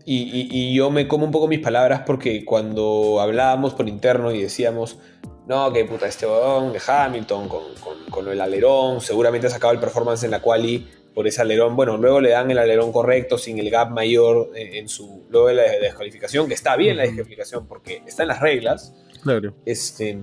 [0.09, 5.01] Y, yo me como un poco mis palabras porque cuando hablábamos por interno y decíamos,
[5.49, 7.63] no, que puta este bodón de Hamilton con,
[8.09, 10.87] con, lo del alerón, seguramente ha sacado el performance en la quali
[11.17, 11.77] por ese alerón.
[11.77, 15.25] Bueno, luego le dan el alerón correcto, sin el gap mayor en su.
[15.31, 18.93] Luego de la descalificación, que está bien la descalificación porque está en las reglas.
[19.23, 19.55] Claro.
[19.65, 20.19] Este,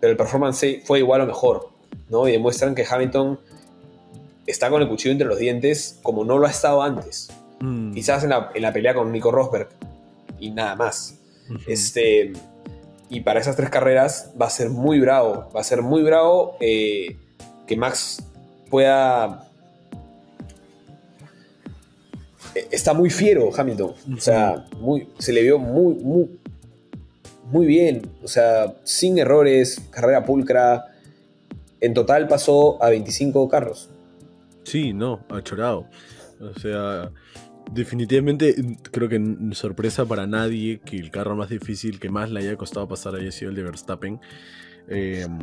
[0.00, 1.68] pero el performance fue igual o mejor,
[2.08, 2.26] ¿no?
[2.26, 3.38] Y demuestran que Hamilton
[4.46, 7.28] está con el cuchillo entre los dientes como no lo ha estado antes.
[7.60, 7.92] Mm.
[7.92, 9.68] Quizás en la, pelea con Nico Rosberg
[10.40, 11.20] y nada más.
[11.66, 12.32] Este.
[13.10, 15.50] Y para esas tres carreras va a ser muy bravo.
[15.54, 17.18] Va a ser muy bravo eh,
[17.66, 18.24] que Max
[18.70, 19.47] pueda
[22.70, 23.94] está muy fiero Hamilton.
[24.16, 26.40] O sea, muy, se le vio muy, muy,
[27.50, 28.10] muy bien.
[28.22, 30.86] O sea, sin errores, carrera pulcra.
[31.80, 33.88] En total pasó a 25 carros.
[34.64, 35.86] Sí, no, ha chorado.
[36.40, 37.10] O sea,
[37.72, 38.54] definitivamente
[38.90, 39.20] creo que
[39.52, 43.32] sorpresa para nadie que el carro más difícil que más le haya costado pasar haya
[43.32, 44.20] sido el de Verstappen.
[44.88, 45.38] Em,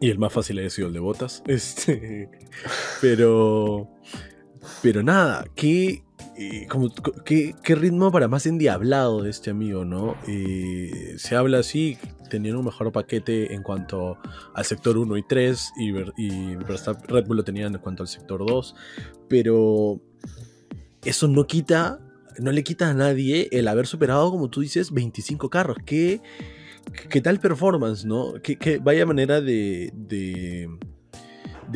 [0.00, 1.42] y el más fácil haya sido el de Botas.
[1.46, 2.28] Este,
[3.00, 3.88] pero,
[4.82, 6.02] pero nada, qué,
[6.68, 6.90] como,
[7.24, 10.16] ¿qué, ritmo para más endiablado de este amigo, ¿no?
[11.16, 11.98] se habla así,
[12.30, 14.18] tenían un mejor paquete en cuanto
[14.54, 15.90] al sector 1 y 3, y,
[16.22, 18.74] y Red Bull lo tenían en cuanto al sector 2,
[19.28, 20.00] pero
[21.04, 22.00] eso no quita,
[22.38, 25.76] no le quita a nadie el haber superado, como tú dices, 25 carros.
[25.86, 26.20] ¿Qué,
[27.08, 28.34] qué tal performance, no?
[28.42, 29.90] ¿Qué, vaya manera de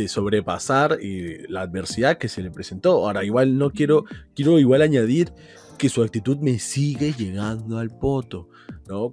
[0.09, 2.93] sobrepasar eh, la adversidad que se le presentó.
[2.93, 5.33] Ahora, igual no quiero, quiero igual añadir
[5.79, 8.50] que su actitud me sigue llegando al poto.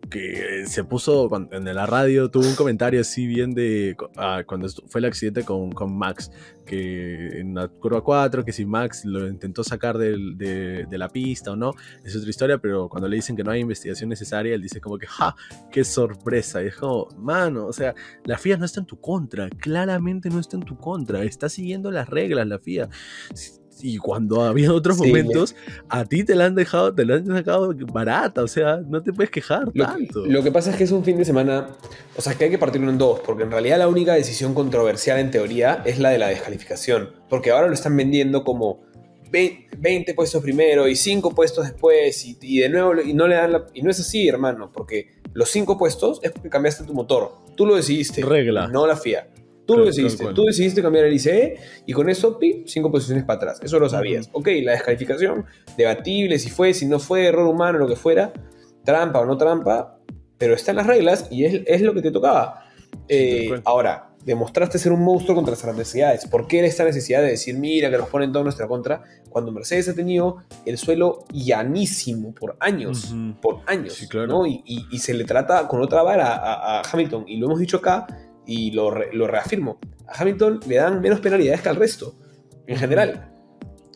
[0.09, 4.99] Que se puso en la radio, tuvo un comentario así bien de ah, cuando fue
[4.99, 6.31] el accidente con, Max,
[6.65, 11.55] que en la curva 4, que si Max lo intentó sacar de, la pista o
[11.55, 14.81] no, es otra historia, pero cuando le dicen que no hay investigación necesaria, él dice
[14.81, 15.35] como que, ¡ja!
[15.71, 16.63] ¡Qué sorpresa!
[16.63, 17.93] Y es como, mano, o sea,
[18.23, 21.91] la FIA no está en tu contra, claramente no está en tu contra, está siguiendo
[21.91, 22.89] las reglas la FIA
[23.81, 25.55] y cuando había otros momentos,
[25.89, 29.13] a ti te la han dejado, te la han sacado barata, o sea, no te
[29.13, 30.25] puedes quejar tanto.
[30.25, 31.69] lo que pasa es que es un fin de semana,
[32.15, 35.19] o sea, que hay que partirlo en dos, porque en realidad la única decisión controversial
[35.19, 38.87] en teoría es la de la descalificación, porque ahora lo están vendiendo como
[39.31, 43.81] 20 puestos primero y 5 puestos después y, de nuevo y no le dan y
[43.81, 47.31] no es así, hermano, porque los 5 puestos es porque cambiaste tu motor.
[47.55, 48.23] Tú lo decidiste.
[48.23, 48.67] Regla.
[48.67, 49.27] No la FIA.
[49.67, 50.25] Tú lo decidiste.
[50.33, 53.59] Tú decidiste cambiar el ICE y con eso, pi, cinco posiciones para atrás.
[53.61, 54.29] Eso lo sabías.
[54.31, 55.45] Ok, la descalificación,
[55.77, 58.31] debatible si fue, si no fue, error humano, lo que fuera,
[58.85, 59.99] trampa o no trampa,
[60.37, 62.63] pero está en las reglas y es, lo que te tocaba.
[63.09, 66.25] Eh, ahora, demostraste ser un monstruo contra las adversidades.
[66.25, 69.03] ¿Por qué esta necesidad de decir, mira, que nos ponen todo en nuestra contra?
[69.29, 74.45] Cuando Mercedes ha tenido el suelo llanísimo por años, por años, ¿no?
[74.45, 77.23] Y, se le trata con otra vara a, Hamilton.
[77.27, 78.07] Y lo hemos dicho acá
[78.47, 79.79] y lo, reafirmo.
[80.07, 82.15] A Hamilton le dan menos penalidades que al resto,
[82.65, 83.29] en general.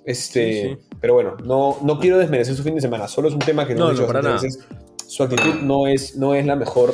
[0.06, 3.66] Este, Pero bueno, no, no quiero desmerecer su fin de semana, solo es un tema
[3.66, 4.60] que no, he dicho veces.
[5.08, 6.93] Su actitud no es, no es la mejor,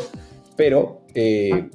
[0.56, 1.70] pero eh,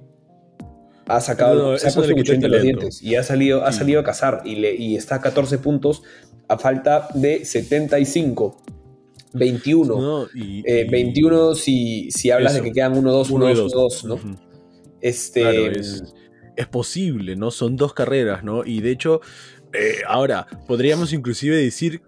[1.06, 4.04] ha sacado, se ha puesto mucho entre los dientes y ha salido, ha salido a
[4.04, 6.02] cazar y, le, y está a 14 puntos
[6.48, 8.62] a falta de 75.
[9.34, 10.28] 21.
[10.90, 14.18] 21 si, si hablas de que quedan 1-2, 1-2, 2 ¿no?
[15.02, 15.78] Este.
[15.78, 16.14] es,
[16.56, 17.50] es, posible, ¿no?
[17.50, 18.64] Son dos carreras, ¿no?
[18.64, 19.20] Y de hecho,
[19.72, 22.02] eh, ahora, podríamos inclusive decir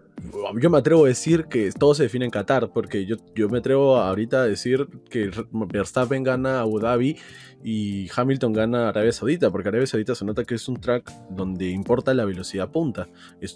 [0.61, 3.59] yo me atrevo a decir que todo se define en Qatar, porque yo, yo me
[3.59, 7.17] atrevo ahorita a decir que Verstappen gana Abu Dhabi
[7.63, 11.69] y Hamilton gana Arabia Saudita, porque Arabia Saudita se nota que es un track donde
[11.69, 13.09] importa la velocidad punta.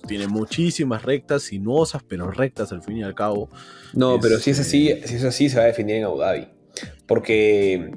[0.06, 3.48] tiene muchísimas rectas, sinuosas, pero rectas al fin y al cabo.
[3.94, 6.48] No, pero si es así, si es así, se va a definir en Abu Dhabi.
[7.06, 7.92] Porque.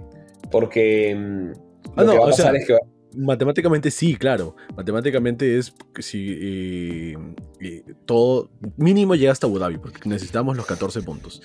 [0.52, 1.54] Porque.
[1.96, 2.78] Ah, no, o sea, es que
[3.16, 4.56] Matemáticamente sí, claro.
[4.76, 7.18] Matemáticamente es que si eh,
[7.60, 11.42] eh, todo mínimo llega hasta Abu Dhabi, porque necesitamos los 14 puntos.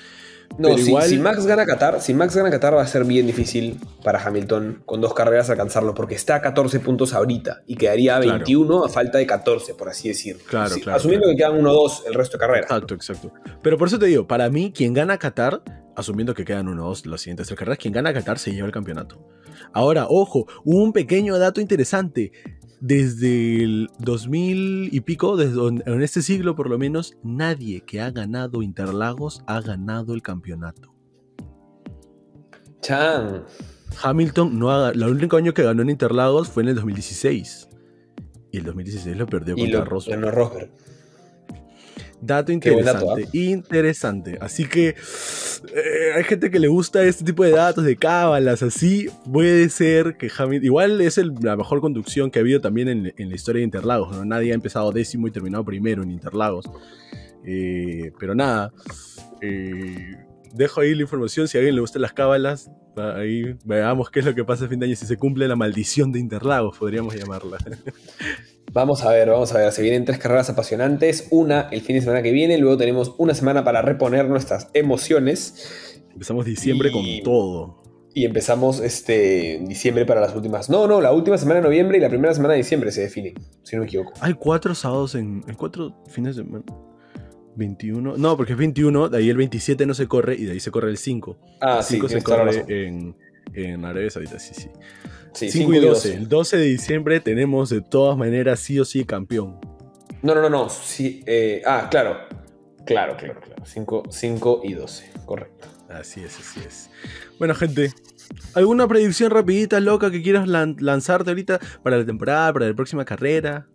[0.59, 4.23] No, si, Max gana Qatar, si Max gana Qatar va a ser bien difícil para
[4.23, 8.85] Hamilton con dos carreras alcanzarlo, porque está a 14 puntos ahorita y quedaría a 21
[8.85, 10.43] a falta de 14, por así decirlo.
[10.49, 10.97] Claro, claro.
[10.97, 12.71] Asumiendo que quedan 1-2 el resto de carreras.
[12.71, 13.33] Exacto, exacto.
[13.63, 15.63] Pero por eso te digo, para mí, quien gana Qatar,
[15.95, 19.27] asumiendo que quedan 1-2 las siguientes tres carreras, quien gana Qatar se lleva el campeonato.
[19.73, 22.33] Ahora, ojo, un pequeño dato interesante.
[22.87, 28.13] Desde el 2000 y pico, desde en este siglo por lo menos, nadie que ha
[28.13, 30.95] ganado Interlagos ha ganado el campeonato.
[32.83, 33.45] Chan.
[34.01, 37.69] Hamilton no ha, el único año que ganó en Interlagos fue en el 2016.
[38.53, 40.71] Y el 2016 lo perdió contra Rosberg.
[42.21, 43.29] Dato interesante, ¿ah?
[43.33, 44.39] interesante.
[44.41, 49.09] Así que eh, hay gente que le gusta este tipo de datos, de cábalas, así.
[49.31, 50.65] Puede ser que Hamilton.
[50.65, 54.25] Igual es la mejor conducción que ha habido también en, la historia de Interlagos.
[54.25, 56.71] Nadie ha empezado décimo y terminado primero en Interlagos.
[57.45, 58.73] Eh, pero nada.
[59.43, 60.17] Eh,
[60.55, 61.49] dejo ahí la información.
[61.49, 64.69] Si a alguien le gustan las cábalas, ahí veamos qué es lo que pasa a
[64.69, 64.97] fin de año.
[64.97, 67.59] Si se cumple la maldición de Interlagos, podríamos llamarla.
[68.77, 69.73] Vamos a ver, vamos a ver.
[69.73, 71.29] Se vienen tres carreras apasionantes.
[71.31, 72.59] Una el fin de semana que viene.
[72.59, 76.03] Luego tenemos una semana para reponer nuestras emociones.
[76.13, 77.83] Empezamos diciembre con todo.
[78.13, 80.69] Y empezamos este diciembre para las últimas.
[80.69, 83.33] No, no, la última semana de noviembre y la primera semana de diciembre se define,
[83.63, 84.13] si no me equivoco.
[84.21, 85.43] Hay cuatro sábados en.
[85.49, 86.67] Hay cuatro fines de semana.
[87.55, 88.19] 21.
[88.19, 90.71] No, porque es 21, de ahí el 27 no se corre y de ahí se
[90.71, 91.39] corre el 5.
[91.63, 93.17] Ah, el 5 se corre en,
[93.55, 94.69] en Arabia Saudita, sí, sí.
[95.37, 96.15] 5 y 12.
[96.15, 99.59] El 12 de diciembre tenemos de todas maneras sí o sí campeón.
[100.23, 100.69] No, no, no, no.
[100.69, 102.17] Sí, eh, ah, claro.
[102.85, 103.63] Claro, claro, claro.
[103.65, 105.11] 5, y 12.
[105.25, 105.69] Correcto.
[105.89, 106.91] Así es, así es.
[107.39, 107.93] Bueno, gente.
[108.55, 113.69] ¿Alguna predicción rapidita, loca, que quieras lanzarte ahorita para la temporada, para la próxima carrera?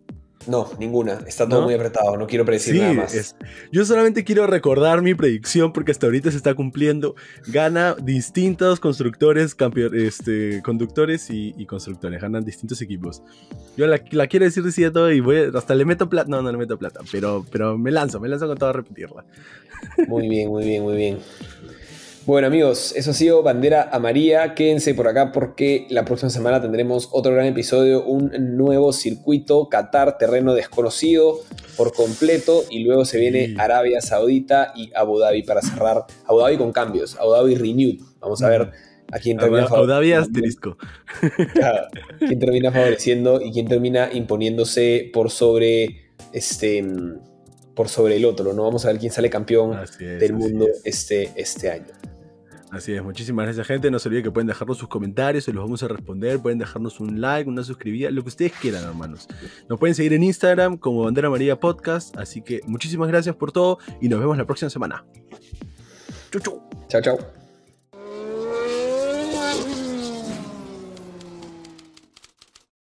[0.46, 1.20] No, ninguna.
[1.26, 2.16] Está todo muy apretado.
[2.16, 3.36] No quiero predecir nada más.
[3.70, 7.14] Yo solamente quiero recordar mi predicción porque hasta ahorita se está cumpliendo.
[7.46, 9.56] Gana distintos constructores,
[9.94, 12.20] este, conductores y, constructores.
[12.20, 13.22] Ganan distintos equipos.
[13.76, 16.28] Yo la, quiero decir diciendo y voy hasta le meto plata.
[16.28, 17.00] No, no le meto plata.
[17.10, 19.24] Pero, pero me lanzo, me lanzo con todo a repetirla.
[20.08, 21.18] Muy bien, muy bien, muy bien.
[22.24, 24.54] Bueno amigos, eso ha sido Bandera Amarilla.
[24.54, 30.18] Quédense por acá porque la próxima semana tendremos otro gran episodio, un nuevo circuito, Qatar,
[30.18, 31.40] terreno desconocido
[31.76, 36.04] por completo y luego se viene Arabia Saudita y Abu Dhabi para cerrar.
[36.24, 37.98] Abu Dhabi con cambios, Abu Dhabi renewed.
[38.20, 38.70] Vamos a ver
[39.10, 40.76] a quién termina Abu Dhabi asterisco.
[42.20, 46.84] quién termina favoreciendo y quién termina imponiéndose por sobre este
[47.74, 48.64] por sobre el otro, ¿no?
[48.64, 51.92] Vamos a ver quién sale campeón del mundo este, este año.
[52.72, 53.90] Así es, muchísimas gracias gente.
[53.90, 56.40] No se olviden que pueden dejarnos sus comentarios, se los vamos a responder.
[56.40, 59.28] Pueden dejarnos un like, una suscribida, lo que ustedes quieran, hermanos.
[59.68, 62.16] Nos pueden seguir en Instagram como Bandera María Podcast.
[62.16, 65.04] Así que muchísimas gracias por todo y nos vemos la próxima semana.
[66.30, 66.62] Chau, chau.
[66.88, 67.41] Chao, chao.